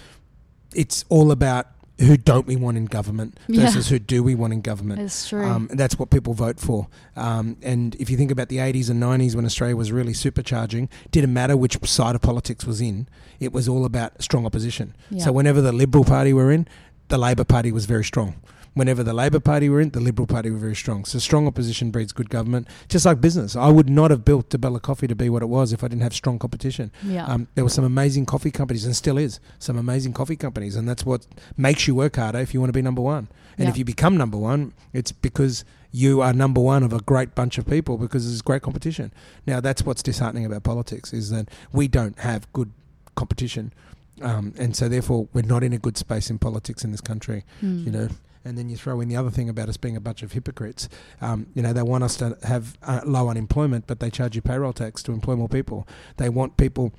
[0.74, 1.66] it's all about
[2.00, 3.62] who don't we want in government Yeah.
[3.66, 5.00] versus who do we want in government.
[5.00, 5.44] It's true.
[5.44, 6.88] Um, and that's what people vote for.
[7.14, 10.88] Um, and if you think about the 80s and 90s when Australia was really supercharging,
[11.12, 13.06] didn't matter which side of politics was in,
[13.38, 14.96] it was all about strong opposition.
[15.10, 15.22] yeah.
[15.24, 16.66] So whenever the Liberal Party were in,
[17.08, 18.34] the Labor Party was very strong.
[18.74, 21.04] Whenever the Labor Party were in, the Liberal Party were very strong.
[21.04, 22.66] So strong opposition breeds good government.
[22.88, 25.72] Just like business, I would not have built DiBella Coffee to be what it was
[25.72, 26.90] if I didn't have strong competition.
[27.04, 27.24] yeah.
[27.26, 30.88] Um, there were some amazing coffee companies, and still is some amazing coffee companies, and
[30.88, 33.28] that's what makes you work harder if you want to be number one.
[33.56, 33.70] And Yeah.
[33.70, 37.56] if you become number one, it's because you are number one of a great bunch
[37.58, 39.12] of people because there's great competition.
[39.46, 42.72] Now that's what's disheartening about politics is that we don't have good
[43.14, 43.72] competition,
[44.20, 47.44] um, and so therefore we're not in a good space in politics in this country.
[47.60, 47.84] Hmm.
[47.84, 48.08] You know,
[48.44, 50.88] and then you throw in the other thing about us being a bunch of hypocrites.
[51.20, 54.42] Um, you know, they want us to have uh, low unemployment, but they charge you
[54.42, 55.86] payroll tax to employ more people.
[56.16, 56.92] They want people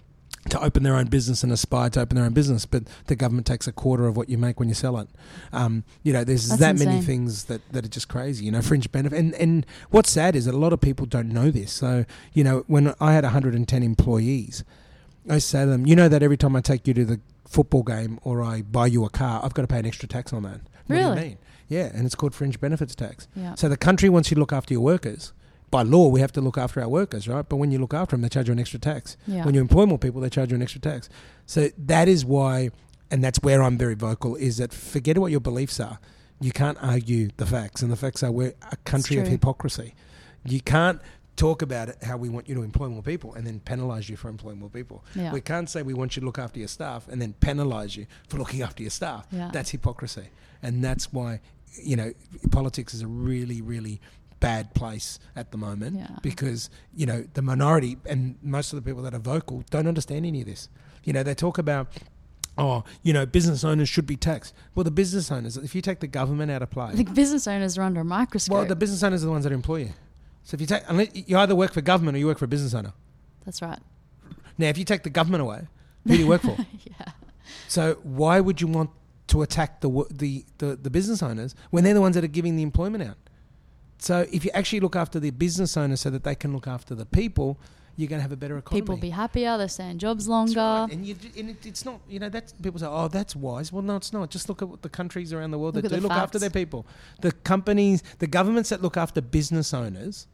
[0.50, 3.48] to open their own business and aspire to open their own business, but the government
[3.48, 5.08] takes a quarter of what you make when you sell it.
[5.52, 8.46] Um, you know, there's That's that many things that, that are just crazy.
[8.46, 11.30] You know, fringe benefit, and and what's sad is that a lot of people don't
[11.30, 11.72] know this.
[11.72, 14.64] So you know, when I had 110 employees,
[15.30, 17.84] I say to them, you know that every time I take you to the football
[17.84, 20.44] game or I buy you a car, I've got to pay an extra tax on
[20.44, 20.62] that.
[20.88, 21.22] What do you Really?
[21.22, 21.38] mean?
[21.68, 23.28] Yeah, and it's called fringe benefits tax.
[23.36, 23.56] Yeah.
[23.56, 25.34] So the country wants you to look after your workers.
[25.72, 27.48] By law, we have to look after our workers, right?
[27.48, 29.18] But when you look after them, they charge you an extra tax.
[29.28, 29.44] Yeah.
[29.46, 31.10] When you employ more people, they charge you an extra tax.
[31.48, 32.70] So that is why,
[33.10, 36.00] and that's where I'm very vocal, is that forget what your beliefs are.
[36.40, 39.96] You can't argue the facts, and the facts are we're a country of hypocrisy.
[40.46, 41.02] You can't
[41.36, 44.16] talk about it how we want you to employ more people and then penalise you
[44.16, 45.04] for employing more people.
[45.16, 45.34] Yeah.
[45.34, 48.06] We can't say we want you to look after your staff and then penalise you
[48.30, 49.28] for looking after your staff.
[49.32, 49.50] Yeah.
[49.52, 50.30] That's hypocrisy,
[50.64, 51.42] and that's why
[51.82, 52.14] you know
[52.52, 54.00] politics is a really, really
[54.40, 56.08] bad place at the moment Yeah.
[56.22, 60.26] because you know the minority and most of the people that are vocal don't understand
[60.26, 60.70] any of this.
[61.04, 61.88] You know, they talk about
[62.58, 64.54] oh, you know, business owners should be taxed.
[64.76, 67.78] Well, the business owners, if you take the government out of play, the business owners
[67.78, 68.54] are under a microscope.
[68.56, 69.94] well, the business owners are the ones that employ you.
[70.46, 72.74] So if you take, you either work for government or you work for a business
[72.74, 72.94] owner.
[73.46, 73.80] That's right.
[74.58, 75.68] Now, if you take the government away,
[76.08, 76.56] who do you work for?
[76.86, 77.12] Yeah.
[77.68, 78.90] So why would you want
[79.28, 82.56] to attack the, the the the business owners when they're the ones that are giving
[82.56, 83.18] the employment out?
[84.00, 86.96] So if you actually look after the business owners so that they can look after
[86.96, 87.60] the people,
[87.98, 88.82] you're going to have a better economy.
[88.82, 89.58] People be happier.
[89.58, 90.60] They stay in jobs longer.
[90.60, 90.88] right.
[90.92, 93.72] And, you, and it, it's not, you know, that's people say, oh, that's wise.
[93.72, 94.30] Well, no, it's not.
[94.30, 96.50] Just look at what the countries around the world Look that do look after their
[96.50, 96.86] people.
[97.22, 100.28] The companies, the governments that look after business owners,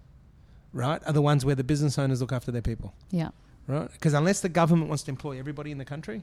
[0.74, 3.30] right, are the ones where the business owners look after their people, Yeah.
[3.68, 3.92] right?
[3.92, 6.22] Because unless the government wants to employ everybody in the country,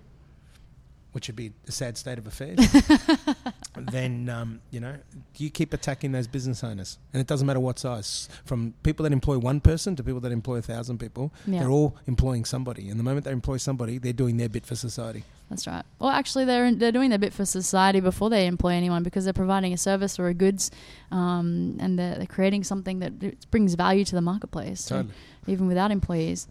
[1.12, 2.58] which would be a sad state of affairs,
[3.76, 4.94] then um, you know
[5.36, 8.28] you keep attacking those business owners, and it doesn't matter what size.
[8.44, 11.60] From people that employ one person to people that employ a thousand people, Yeah.
[11.60, 12.88] they're all employing somebody.
[12.90, 15.24] And the moment they employ somebody, they're doing their bit for society.
[15.50, 15.84] That's right.
[15.98, 19.32] Well, actually, they're they're doing their bit for society before they employ anyone because they're
[19.32, 20.70] providing a service or a goods,
[21.10, 25.14] um, and they're, they're creating something that brings value to the marketplace, Totally.
[25.46, 26.48] even without employees.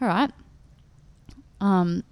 [0.00, 0.30] All right.
[1.60, 2.02] Um,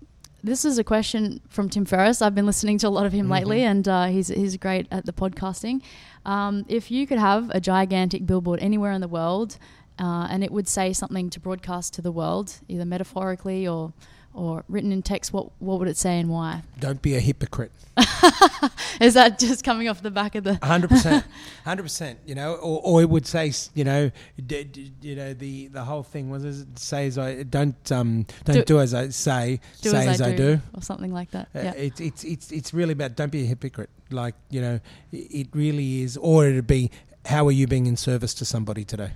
[0.44, 2.22] this is a question from Tim Ferriss.
[2.22, 3.70] I've been listening to a lot of him lately, Mhm.
[3.70, 5.82] and uh, he's he's great at the podcasting.
[6.24, 9.58] Um, if you could have a gigantic billboard anywhere in the world,
[9.98, 13.92] uh, and it would say something to broadcast to the world, either metaphorically or
[14.36, 16.62] or written in text, what what would it say and why?
[16.78, 17.72] Don't be a hypocrite.
[19.00, 20.58] Is that just coming off the back of the?
[20.62, 21.24] hundred percent,
[21.64, 22.18] hundred percent.
[22.26, 24.10] You know, or, or it would say, you know,
[24.44, 28.26] d- d- you know, the the whole thing was it say as I don't um
[28.44, 30.60] don't Do- do, as I say, say as, I, do, do.
[30.74, 31.48] or something like that.
[31.54, 33.90] Uh, yeah, It's it's it's it's really about don't be a hypocrite.
[34.10, 34.80] Like you know,
[35.12, 36.16] it really is.
[36.18, 36.90] Or it'd be
[37.24, 39.12] how are you being in service to somebody today?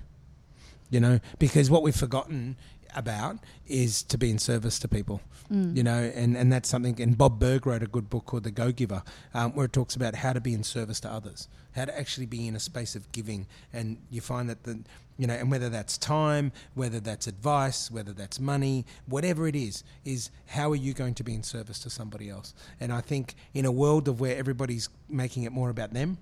[0.91, 2.57] You know, because what we've forgotten
[2.95, 5.21] about is to be in service to people.
[5.53, 5.77] Mm.
[5.77, 7.01] You know, and, and that's something.
[7.01, 9.03] And Bob Burg wrote a good book called The Go Giver,
[9.35, 12.27] um, where it talks about how to be in service to others, how to actually
[12.27, 13.47] be in a space of giving.
[13.73, 14.85] And you find that the,
[15.19, 19.83] you know, and whether that's time, whether that's advice, whether that's money, whatever it is,
[20.05, 22.55] is how are you going to be in service to somebody else?
[22.79, 26.19] And I think in a world of where everybody's making it more about them,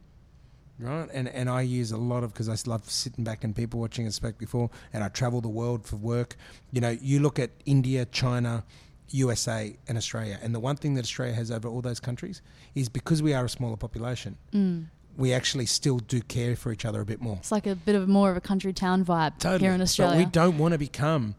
[0.78, 1.08] right?
[1.12, 4.06] And and I use a lot of because I love sitting back and people watching.
[4.06, 6.36] I spoke before, and I travel the world for work.
[6.72, 8.64] You know, you look at India, China,
[9.10, 12.42] USA, and Australia, and the one thing that Australia has over all those countries
[12.74, 14.86] is because we are a smaller population, Mm.
[15.16, 17.36] we actually still do care for each other a bit more.
[17.38, 20.14] It's like a bit of more of a country town vibe here in Australia.
[20.16, 21.34] But we don't want to become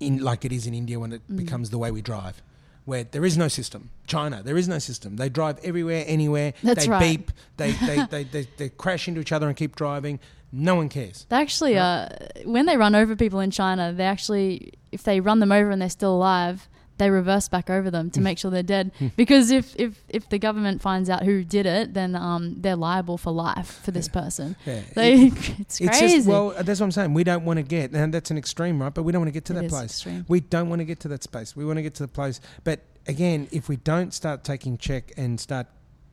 [0.00, 1.36] in like it is in India when it Mm.
[1.38, 2.42] becomes the way we drive.
[2.86, 3.90] Where there is no system.
[4.06, 5.16] China, there is no system.
[5.16, 6.54] They drive everywhere, anywhere.
[6.62, 7.18] That's they right.
[7.18, 7.32] beep.
[7.56, 10.20] They, they, they, they, they crash into each other and keep driving.
[10.52, 11.26] No one cares.
[11.28, 12.08] They actually, uh,
[12.44, 15.82] when they run over people in China, they actually, if they run them over and
[15.82, 16.68] they're still alive,
[16.98, 18.10] they reverse back over them Hmm.
[18.12, 18.90] to make sure they're dead.
[19.16, 23.18] because if, if, if the government finds out who did it, then um, they're liable
[23.18, 24.56] for life for this person.
[24.64, 24.80] Yeah.
[24.94, 26.16] They, It- it's it's crazy.
[26.16, 27.12] just well, that's what I'm saying.
[27.14, 28.92] We don't want to get, and that's an extreme, right?
[28.94, 29.84] But we don't want to get to It that place.
[29.90, 30.24] extreme.
[30.28, 31.54] We don't want to get to that space.
[31.54, 32.40] We want to get to the place.
[32.64, 35.66] But again, if we don't start taking check and start,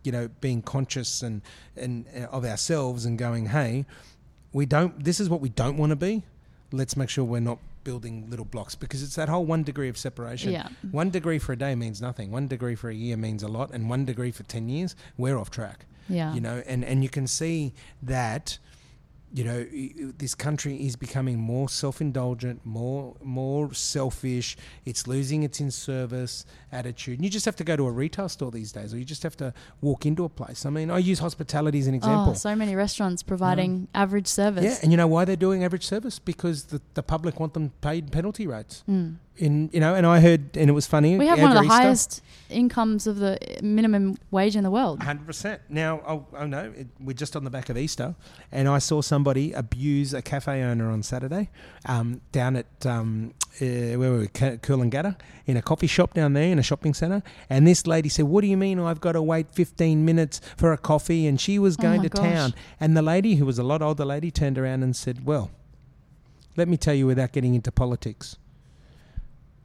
[0.04, 1.42] you know, being conscious and
[1.78, 3.86] and uh, of ourselves and going, hey,
[4.52, 5.04] we don't.
[5.04, 6.24] This is what we don't want to be.
[6.72, 9.98] Let's make sure we're not building little blocks because it's that whole one degree of
[9.98, 10.52] separation.
[10.52, 10.70] Yeah.
[10.92, 12.32] One degree for a day means nothing.
[12.32, 15.38] One degree for a year means a lot, and one degree for ten years, we're
[15.38, 16.34] off track Yeah.
[16.34, 18.58] you know and and you can see that
[19.34, 19.66] you know,
[20.20, 24.56] this country is becoming more self-indulgent, more more selfish.
[24.86, 27.18] It's losing its in-service attitude.
[27.18, 29.24] And you just have to go to a retail store these days, or you just
[29.24, 30.68] have to walk into a place.
[30.68, 32.32] I mean, I use hospitality as an example.
[32.32, 34.64] Oh, so many restaurants providing average service.
[34.64, 36.20] yeah, and you know why they're doing average service?
[36.20, 38.84] Because the, the public want them paid penalty rates.
[38.88, 39.16] Mm.
[39.36, 41.18] In you know, and I heard, and it was funny.
[41.18, 42.22] We have one of the highest
[42.52, 45.02] incomes of the minimum wage in the world.
[45.02, 45.60] Hundred percent.
[45.70, 48.14] Now, oh, oh no, it, we're just on the back of Easter,
[48.52, 51.50] and I saw somebody abuse a cafe owner on Saturday,
[51.88, 55.16] um, down at um, uh, where were we, Coolangatta,
[55.48, 57.24] in a coffee shop down there in a shopping centre.
[57.50, 60.74] And this lady said, "What do you mean I've got to wait fifteen minutes for
[60.74, 62.22] a coffee?" And she was Oh going my to gosh.
[62.24, 65.50] town, and the lady, who was a lot older lady, turned around and said, "Well,
[66.56, 68.38] let me tell you, without getting into politics."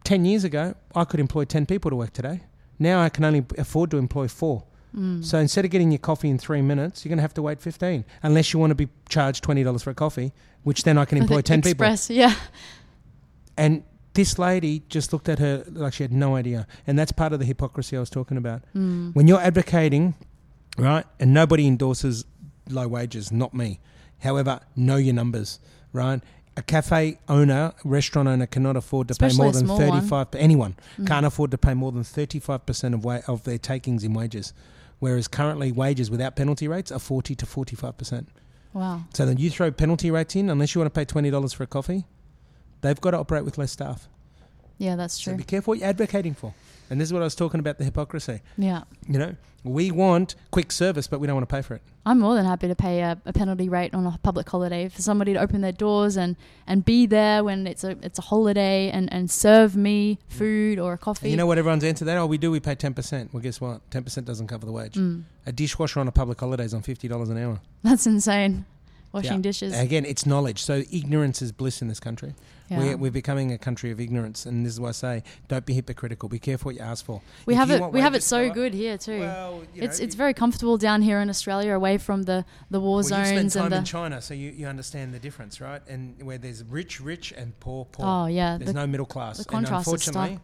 [0.08, 2.40] Ten years ago, I could employ ten people to work today.
[2.78, 4.64] Now I can only afford to employ four.
[4.96, 5.22] Mm.
[5.22, 7.60] So instead of getting your coffee in three minutes, you're going to have to wait
[7.60, 10.32] 15, unless you want to be charged $20 for a coffee,
[10.62, 11.84] which then I can employ think 10 people.
[11.84, 12.34] Express, yeah.
[13.58, 13.82] And
[14.14, 16.66] this lady just looked at her like she had no idea.
[16.86, 18.62] And that's part of the hypocrisy I was talking about.
[18.74, 19.14] Mm.
[19.14, 20.14] When you're advocating,
[20.78, 22.24] right, and nobody endorses
[22.70, 23.80] low wages, not me.
[24.20, 25.58] However, know your numbers,
[25.92, 26.22] right?
[26.58, 30.00] A cafe owner, restaurant owner cannot afford to Especially pay more than small one.
[30.00, 31.06] 35 anyone Mm.
[31.06, 34.52] can't afford to pay more than 35% of wa- of their takings in wages.
[34.98, 38.26] Whereas currently wages without penalty rates are 40 to 45%.
[38.72, 39.02] Wow.
[39.14, 41.66] So then you throw penalty rates in unless you want to pay $20 for a
[41.68, 42.04] coffee,
[42.80, 44.08] they've got to operate with less staff.
[44.78, 45.32] Yeah, that's true.
[45.32, 45.38] So true.
[45.38, 46.54] be careful what you're advocating for.
[46.90, 48.40] And this is what I was talking about the hypocrisy.
[48.56, 48.82] yeah.
[49.06, 51.82] You know, we want quick service, but we don't want to pay for it.
[52.06, 55.02] I'm more than happy to pay a, a penalty rate on a public holiday for
[55.02, 56.36] somebody to open their doors and,
[56.66, 60.94] and be there when it's a it's a holiday and, and serve me food or
[60.94, 61.26] a coffee.
[61.26, 62.16] And you know what everyone's answer that?
[62.16, 62.50] Oh, we do.
[62.50, 63.32] We pay 10%.
[63.34, 63.88] Well, guess what?
[63.90, 64.94] 10% doesn't cover the wage.
[64.94, 65.24] Mm.
[65.44, 67.60] A dishwasher on a public holiday is on $50 an hour.
[67.82, 68.64] That's insane.
[69.12, 69.38] Washing Yeah.
[69.40, 69.78] dishes.
[69.78, 70.62] Again, it's knowledge.
[70.62, 72.34] So ignorance is bliss in this country.
[72.68, 72.78] Yeah.
[72.78, 75.72] We're, we're becoming a country of ignorance, and this is why I say, don't be
[75.72, 76.28] hypocritical.
[76.28, 77.22] Be careful what you ask for.
[77.46, 79.20] we If have it we have it so go good here too.
[79.20, 83.02] Well, it's know, it's very comfortable down here in Australia, away from the, the war
[83.02, 85.80] well, you spend zones time and in China, so you, you understand the difference, right?
[85.88, 88.06] And where there's rich, rich, and poor, poor.
[88.06, 89.38] oh yeah, there's the, no middle class.
[89.38, 90.16] the and contrast is stark.
[90.16, 90.40] unfortunately,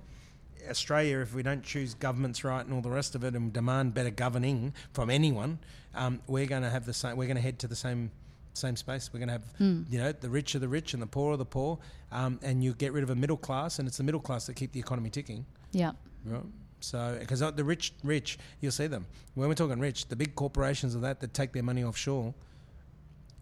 [0.70, 3.94] Australia, if we don't choose governments right and all the rest of it, and demand
[3.94, 5.58] better governing from anyone,
[5.94, 7.16] um, we're going to have the same.
[7.16, 8.10] We're going to head to the same
[8.54, 9.10] same space.
[9.12, 9.82] We're going to have Hmm.
[9.90, 11.78] you know the rich are the rich and the poor are the poor,
[12.12, 14.54] um, and you get rid of a middle class, and it's the middle class that
[14.56, 15.44] keep the economy ticking.
[15.72, 15.92] yeah.
[16.24, 16.42] Right.
[16.80, 19.06] So, because the rich, rich, you'll see them.
[19.34, 22.34] When we're talking rich, the big corporations of that that take their money offshore,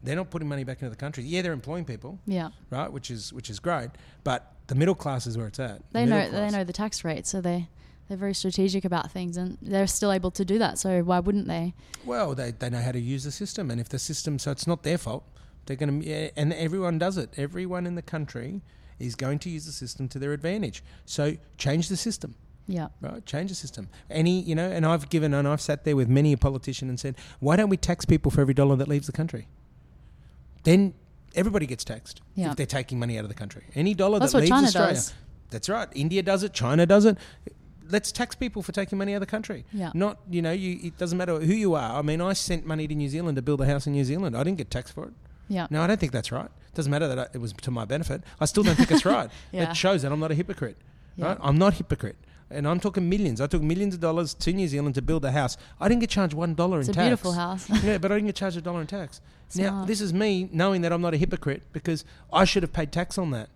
[0.03, 1.25] they're not putting money back into the country.
[1.25, 2.51] Yeah, they're employing people, Yeah.
[2.71, 2.93] right?
[2.93, 3.91] Which is which is great.
[4.25, 5.79] But the middle class is where it's at.
[5.79, 7.69] The They know middle they know the tax rate, so they
[8.09, 10.79] they're very strategic about things and they're still able to do that.
[10.79, 11.75] So why wouldn't they?
[12.05, 14.67] Well, they, they know how to use the system, and if the system, so it's
[14.67, 15.25] not their fault.
[15.67, 17.31] They're going to, yeah, and everyone does it.
[17.37, 18.63] Everyone in the country
[18.99, 20.83] is going to use the system to their advantage.
[21.07, 22.35] So change the system.
[22.67, 22.89] Yeah.
[23.01, 23.25] right?
[23.27, 23.89] Change the system.
[24.11, 26.99] Any, you know, and I've given, and I've sat there with many a politician and
[26.99, 29.47] said, why don't we tax people for every dollar that leaves the country?
[30.65, 30.95] Then
[31.35, 32.51] everybody gets taxed Yeah.
[32.51, 33.65] if they're taking money out of the country.
[33.75, 34.95] Any dollar That's that leaves China Australia.
[34.95, 35.15] does.
[35.51, 35.89] That's right.
[35.95, 36.53] India does it.
[36.53, 37.19] China does it.
[37.93, 39.65] Let's tax people for taking money out of the country.
[39.73, 39.91] Yeah.
[39.95, 41.99] Not, you know, you, it doesn't matter who you are.
[41.99, 44.37] I mean, I sent money to New Zealand to build a house in New Zealand.
[44.37, 45.13] I didn't get taxed for it.
[45.49, 45.67] Yeah.
[45.71, 46.49] No, I don't think that's right.
[46.75, 48.23] Doesn't matter that I, it was to my benefit.
[48.41, 49.31] I still don't think it's right.
[49.53, 49.71] Yeah.
[49.71, 50.79] It shows that I'm not a hypocrite.
[51.17, 51.27] Yeah.
[51.27, 51.39] Right?
[51.41, 52.17] I'm not a hypocrite.
[52.51, 53.41] And I'm talking millions.
[53.41, 55.57] I took millions of dollars to New Zealand to build a house.
[55.81, 56.89] I didn't get charged one dollar in tax.
[56.89, 57.69] It's a beautiful house.
[57.85, 59.21] yeah, but I didn't get charged a dollar in tax.
[59.55, 62.91] Now, this is me knowing that I'm not a hypocrite because I should have paid
[62.91, 63.51] tax on that,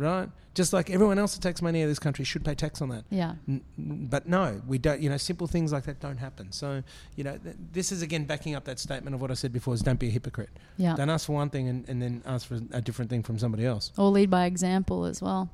[0.00, 0.28] right?
[0.52, 2.88] Just like everyone else that takes money out of this country should pay tax on
[2.88, 3.04] that.
[3.08, 3.34] yeah.
[3.48, 3.62] N-
[4.10, 5.00] but no, we don't.
[5.00, 6.50] You know, simple things like that don't happen.
[6.50, 6.82] So,
[7.14, 9.74] you know, th- this is again backing up that statement of what I said before:
[9.74, 10.50] is don't be a hypocrite.
[10.76, 10.96] Yeah.
[10.96, 13.64] Don't ask for one thing and, and then ask for a different thing from somebody
[13.64, 13.92] else.
[13.96, 15.50] Or lead by example as well.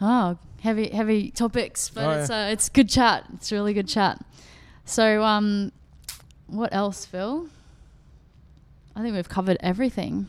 [0.00, 3.24] Oh, heavy heavy topics, but Oh, it's uh, it's good chat.
[3.34, 4.24] It's really good chat.
[4.86, 5.70] So um
[6.46, 7.48] what else, Phil?
[8.96, 10.26] I think we've covered everything.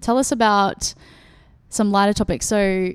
[0.00, 0.94] Tell us about
[1.70, 2.46] some lighter topics.
[2.46, 2.92] So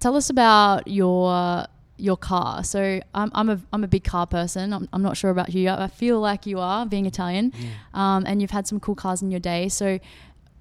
[0.00, 1.66] tell us about your
[1.96, 2.64] your car.
[2.64, 4.72] So I'm I'm a I'm a big car person.
[4.72, 5.70] I'm, I'm not sure about you.
[5.70, 7.52] I feel like you are being Italian,
[7.94, 9.68] um, and you've had some cool cars in your day.
[9.68, 9.98] So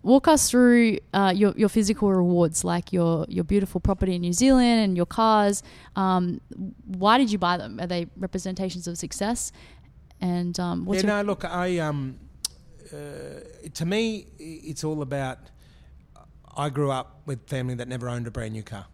[0.04, 4.34] walk us through uh, your your physical rewards, like your your beautiful property in New
[4.34, 5.64] Zealand and your cars.
[5.96, 6.42] Um,
[6.86, 7.80] why did you buy them?
[7.80, 9.52] Are they representations of success?
[10.22, 12.20] And um, what's yeah, no, look, I um,
[12.94, 12.98] uh,
[13.74, 15.40] to me, it's all about.
[16.60, 18.86] I grew up with family that never owned a brand new car.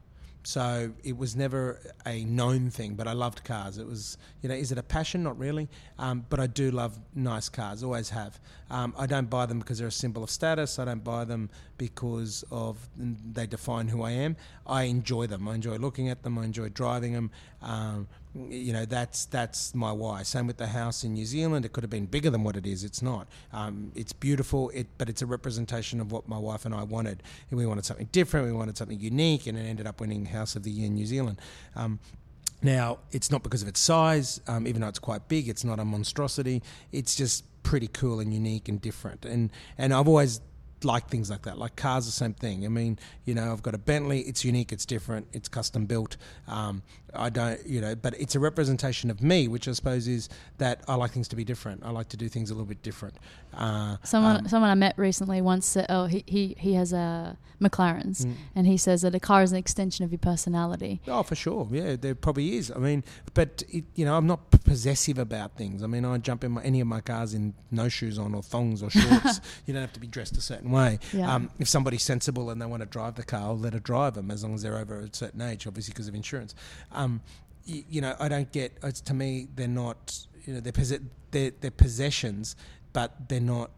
[0.43, 3.80] so it was never a known thing, but I loved cars.
[3.80, 5.24] It was, you know, is it a passion?
[5.24, 5.68] Not really.
[5.97, 8.39] Um, but I do love nice cars, always have.
[8.70, 10.78] Um, I don't buy them because they're a symbol of status.
[10.78, 14.36] I don't buy them because of they define who I am.
[14.66, 15.48] I enjoy them.
[15.48, 16.38] I enjoy looking at them.
[16.38, 17.32] I enjoy driving them.
[17.62, 18.08] Um,
[18.50, 20.24] you know that's that's my why.
[20.24, 21.66] Same with the house in New Zealand.
[21.66, 22.84] It could have been bigger than what it is.
[22.84, 23.28] It's not.
[23.54, 24.70] Um, it's beautiful.
[24.72, 27.24] It but it's a representation of what my wife and I wanted.
[27.50, 28.48] And we wanted something different.
[28.48, 31.06] We wanted something unique, and it ended up winning House of the Year in New
[31.06, 31.40] Zealand.
[31.76, 32.00] Um,
[32.62, 35.48] now it's not because of its size, um, even though it's quite big.
[35.48, 36.62] It's not a monstrosity.
[36.92, 39.26] It's just pretty cool and unique and different.
[39.26, 40.42] And and I've always
[40.86, 41.58] like things like that.
[41.58, 42.66] Like cars, the same thing.
[42.66, 44.22] I mean, you know, I've got a Bentley.
[44.22, 44.72] It's unique.
[44.72, 45.28] It's different.
[45.34, 46.18] It's custom built.
[46.48, 46.84] Um,
[47.18, 50.82] I don't, you know, but it's a representation of me, which I suppose is that
[50.88, 51.84] I like things to be different.
[51.84, 53.16] I like to do things a little bit different.
[53.54, 57.38] Uh, someone, um, someone I met recently once said, "Oh, he he, he has a
[57.62, 58.34] McLarens, mm.
[58.54, 61.68] and he says that a car is an extension of your personality." Oh, for sure.
[61.72, 62.72] Yeah, there probably is.
[62.72, 65.84] I mean, but it, you know, I'm not possessive about things.
[65.84, 68.44] I mean, I jump in my, any of my cars in no shoes on or
[68.44, 69.40] thongs or shorts.
[69.66, 70.75] you don't have to be dressed a certain way.
[71.14, 71.34] Yeah.
[71.34, 74.16] Um, if somebody's sensible and they want to drive the car, I'll let her drive
[74.16, 76.56] them as long as they're over a certain age, obviously because of insurance.
[76.92, 77.22] Um,
[77.66, 78.78] you, you, know, I don't get.
[78.84, 80.18] It's, to me, they're not.
[80.46, 81.00] You know, they're,
[81.32, 82.56] they're, they're possessions,
[82.94, 83.72] but they're not.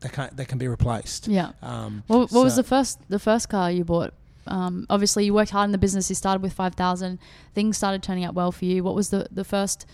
[0.00, 0.36] They can't.
[0.36, 1.28] They can be replaced.
[1.28, 1.52] Yeah.
[1.62, 4.14] Um, what, what so was the first the first car you bought?
[4.46, 6.08] Um, obviously, you worked hard in the business.
[6.10, 7.18] You started with five thousand.
[7.54, 8.82] Things started turning out well for you.
[8.82, 9.86] What was the the first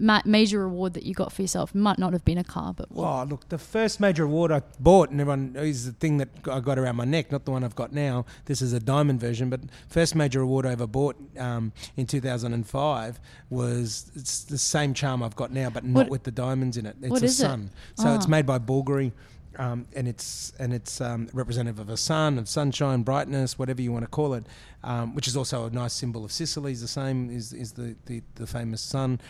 [0.00, 1.70] ma- major reward that you got for yourself?
[1.74, 3.06] It might not have been a car, but what?
[3.06, 6.60] oh, look, the first major award I bought, and everyone is the thing that I
[6.60, 8.24] got around my neck, not the one I've got now.
[8.46, 13.20] This is a diamond version, but first major award I ever bought um, in 2005
[13.50, 16.96] was it's the same charm I've got now, but not with the diamonds in it.
[17.00, 18.00] It's what a sun, it?
[18.00, 18.14] so oh.
[18.14, 19.12] it's made by Bulgari
[19.60, 23.92] um, and it's and it's um, representative of a sun, of sunshine, brightness, whatever you
[23.92, 24.46] want to call it,
[24.82, 26.72] um, which is also a nice symbol of Sicily.
[26.72, 29.20] Is the same is is the the, the famous sun,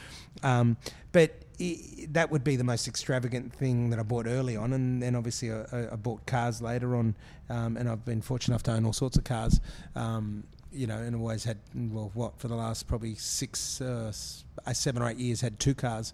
[0.43, 0.77] um,
[1.13, 1.45] but.
[2.09, 5.53] that would be the most extravagant thing that I bought early on, and then obviously
[5.53, 7.15] I, I bought cars later on,
[7.51, 9.61] um, and I've been fortunate enough to own all sorts of cars
[9.95, 14.13] um, you know, and always had well, what for the last probably six, uh,
[14.73, 16.13] seven or eight years had two cars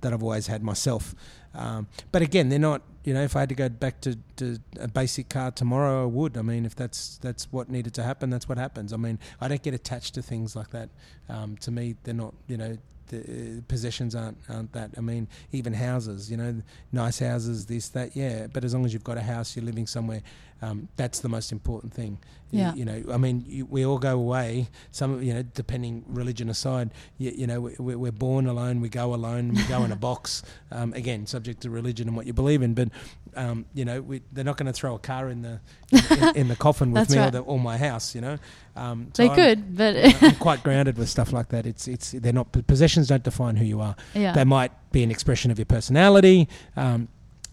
[0.00, 1.14] that I've always had myself.
[1.54, 2.82] Um, but again, they're not.
[3.04, 6.06] You know, if I had to go back to, to, a basic car tomorrow, I
[6.06, 6.36] would.
[6.36, 8.92] I mean, if that's that's what needed to happen, that's what happens.
[8.92, 10.90] I mean, I don't get attached to things like that.
[11.28, 12.34] Um, to me, they're not.
[12.48, 12.78] You know,
[13.08, 14.90] the uh, possessions aren't aren't that.
[14.96, 16.30] I mean, even houses.
[16.30, 18.14] You know, nice houses, this that.
[18.14, 20.22] Yeah, but as long as you've got a house, you're living somewhere.
[20.60, 22.18] Um, that's the most important thing.
[22.50, 22.72] Yeah.
[22.72, 24.68] You, you know, I mean, you, we all go away.
[24.90, 28.80] Some, you know, depending religion aside, you, you know, we, we're born alone.
[28.80, 29.52] We go alone.
[29.52, 30.42] We go in a box.
[30.72, 32.74] Um, again, subject to religion and what you believe in.
[32.74, 32.88] But
[33.36, 35.60] um, you know, we, they're not going to throw a car in the
[35.92, 37.28] in, in the coffin with me right.
[37.28, 38.14] or, the, or, my house.
[38.14, 38.38] You know,
[38.76, 41.66] um, so they I'm, could, but I'm quite grounded with stuff like that.
[41.66, 43.94] It's it's they're not possessions don't define who you are.
[44.14, 44.32] Yeah.
[44.32, 46.48] They might be an expression of your personality.
[46.76, 47.08] Um,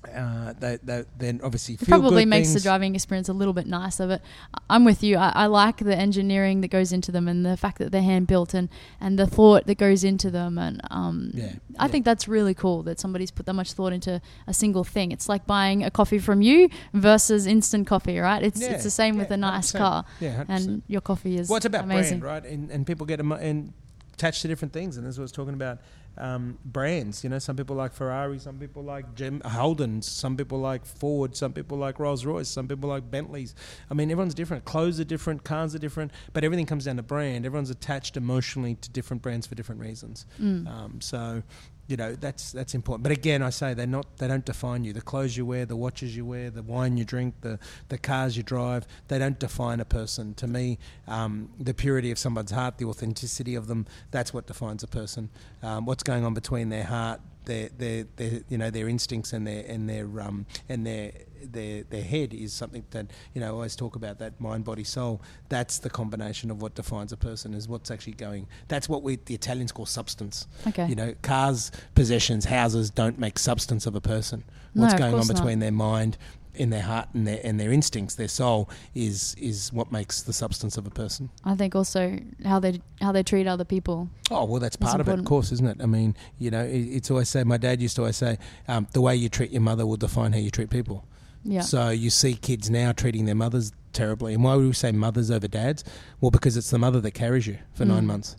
[0.09, 2.63] uh, they, they, then obviously it probably makes things.
[2.63, 4.07] the driving experience a little bit nicer.
[4.07, 4.21] But
[4.69, 5.17] I'm with you.
[5.17, 8.27] I, I, like the engineering that goes into them and the fact that they're hand
[8.27, 10.57] built and, and the thought that goes into them.
[10.57, 11.87] And um, yeah, I yeah.
[11.87, 15.11] think that's really cool that somebody's put that much thought into a single thing.
[15.11, 18.43] It's like buying a coffee from you versus instant coffee, right?
[18.43, 19.77] It's yeah, it's the same with a nice 100%.
[19.77, 20.05] car.
[20.19, 20.45] Yeah, 100%.
[20.49, 21.49] and your coffee is.
[21.49, 22.19] Well, it's about amazing.
[22.19, 22.51] brand, right?
[22.51, 23.73] And, and people get and
[24.13, 25.79] attached to different things, and as I was talking about
[26.17, 27.23] um, brands.
[27.23, 31.35] You know, some people like Ferrari, some people like Jim Holden's, some people like Ford,
[31.35, 33.55] some people like Rolls Royce, some people like Bentleys.
[33.89, 34.65] I mean, everyone's different.
[34.65, 37.45] Clothes are different, cars are different, but everything comes down to brand.
[37.45, 40.25] Everyone's attached emotionally to different brands for different reasons.
[40.41, 40.67] Mm.
[40.67, 41.43] Um, so
[41.87, 43.03] you know that's that's important.
[43.03, 44.93] But again, I say they're not they don't define you.
[44.93, 47.59] The clothes you wear, the watches you wear, the wine you drink, the
[47.89, 50.33] the cars you drive, they don't define a person.
[50.35, 54.83] To me, um, the purity of someone's heart, the authenticity of them, that's what defines
[54.83, 55.29] a person.
[55.61, 59.45] Um, what's going on between their heart, their, their, their you know their instincts and
[59.45, 61.11] their and their um, and their
[61.51, 64.83] their their head is something that you know I always talk about that mind body
[64.83, 69.03] soul that's the combination of what defines a person is what's actually going that's what
[69.03, 73.95] we the Italians call substance okay you know cars possessions houses don't make substance of
[73.95, 74.43] a person
[74.73, 75.65] what's no, going on between not.
[75.65, 76.17] their mind
[76.57, 80.33] in their heart and their and their instincts, their soul is is what makes the
[80.33, 81.29] substance of a person.
[81.43, 84.09] I think also how they how they treat other people.
[84.31, 85.77] Oh well, that's part of it, of course, isn't it?
[85.81, 87.43] I mean, you know, it, it's always say.
[87.43, 88.37] My dad used to always say,
[88.67, 91.05] um, "The way you treat your mother will define how you treat people."
[91.45, 91.61] Yeah.
[91.61, 95.31] So you see kids now treating their mothers terribly, and why would we say mothers
[95.31, 95.83] over dads?
[96.19, 97.89] Well, because it's the mother that carries you for mm.
[97.89, 98.35] nine months.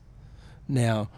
[0.68, 1.08] Now,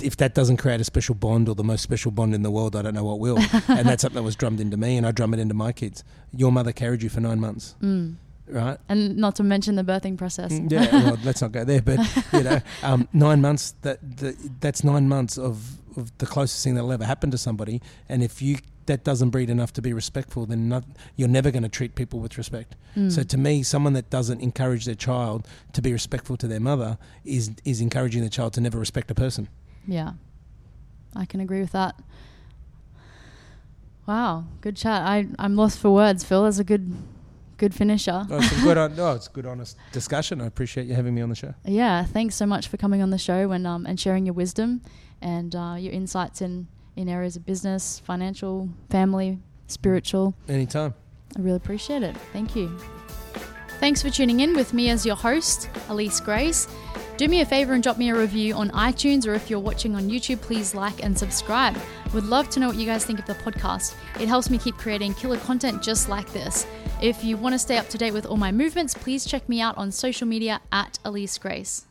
[0.00, 2.76] if that doesn't create a special bond or the most special bond in the world,
[2.76, 3.38] I don't know what will.
[3.68, 6.04] and that's something that was drummed into me, and I drum it into my kids.
[6.32, 7.74] Your mother carried you for nine months.
[7.82, 8.14] Mm.
[8.48, 8.78] right?
[8.88, 10.52] And not to mention the birthing process.
[10.52, 11.82] Mm, Yeah, well, let's not go there.
[11.82, 11.98] But
[12.32, 15.78] you know, um, nine months that, that that's nine months of
[16.18, 17.80] the closest thing that'll ever happen to somebody.
[18.08, 20.84] And if you that doesn't breed enough to be respectful, then not,
[21.16, 22.76] you're never going to treat people with respect.
[22.96, 23.10] Mm.
[23.10, 26.98] So to me, someone that doesn't encourage their child to be respectful to their mother
[27.24, 29.48] is is encouraging the child to never respect a person.
[29.86, 30.12] Yeah,
[31.14, 31.96] I can agree with that.
[34.06, 35.02] Wow, good chat.
[35.02, 36.44] I I'm lost for words, Phil.
[36.44, 36.94] That's a good
[37.56, 38.26] good finisher.
[38.30, 40.40] Oh, it's a good, on, no, it's a good, honest discussion.
[40.40, 41.54] I appreciate you having me on the show.
[41.64, 44.82] Yeah, thanks so much for coming on the show and um and sharing your wisdom
[45.24, 50.32] and uh, your insights in in areas of business, financial, family, spiritual.
[50.48, 50.94] Anytime.
[51.36, 52.16] I really appreciate it.
[52.32, 52.78] Thank you.
[53.80, 56.68] Thanks for tuning in with me as your host, Alyse Grace.
[57.16, 59.96] Do me a favor and drop me a review on iTunes, or if you're watching
[59.96, 61.76] on YouTube, please like and subscribe.
[62.12, 63.94] Would love to know what you guys think of the podcast.
[64.20, 66.66] It helps me keep creating killer content just like this.
[67.02, 69.60] If you want to stay up to date with all my movements, please check me
[69.60, 71.86] out on social media at Alyse Grace.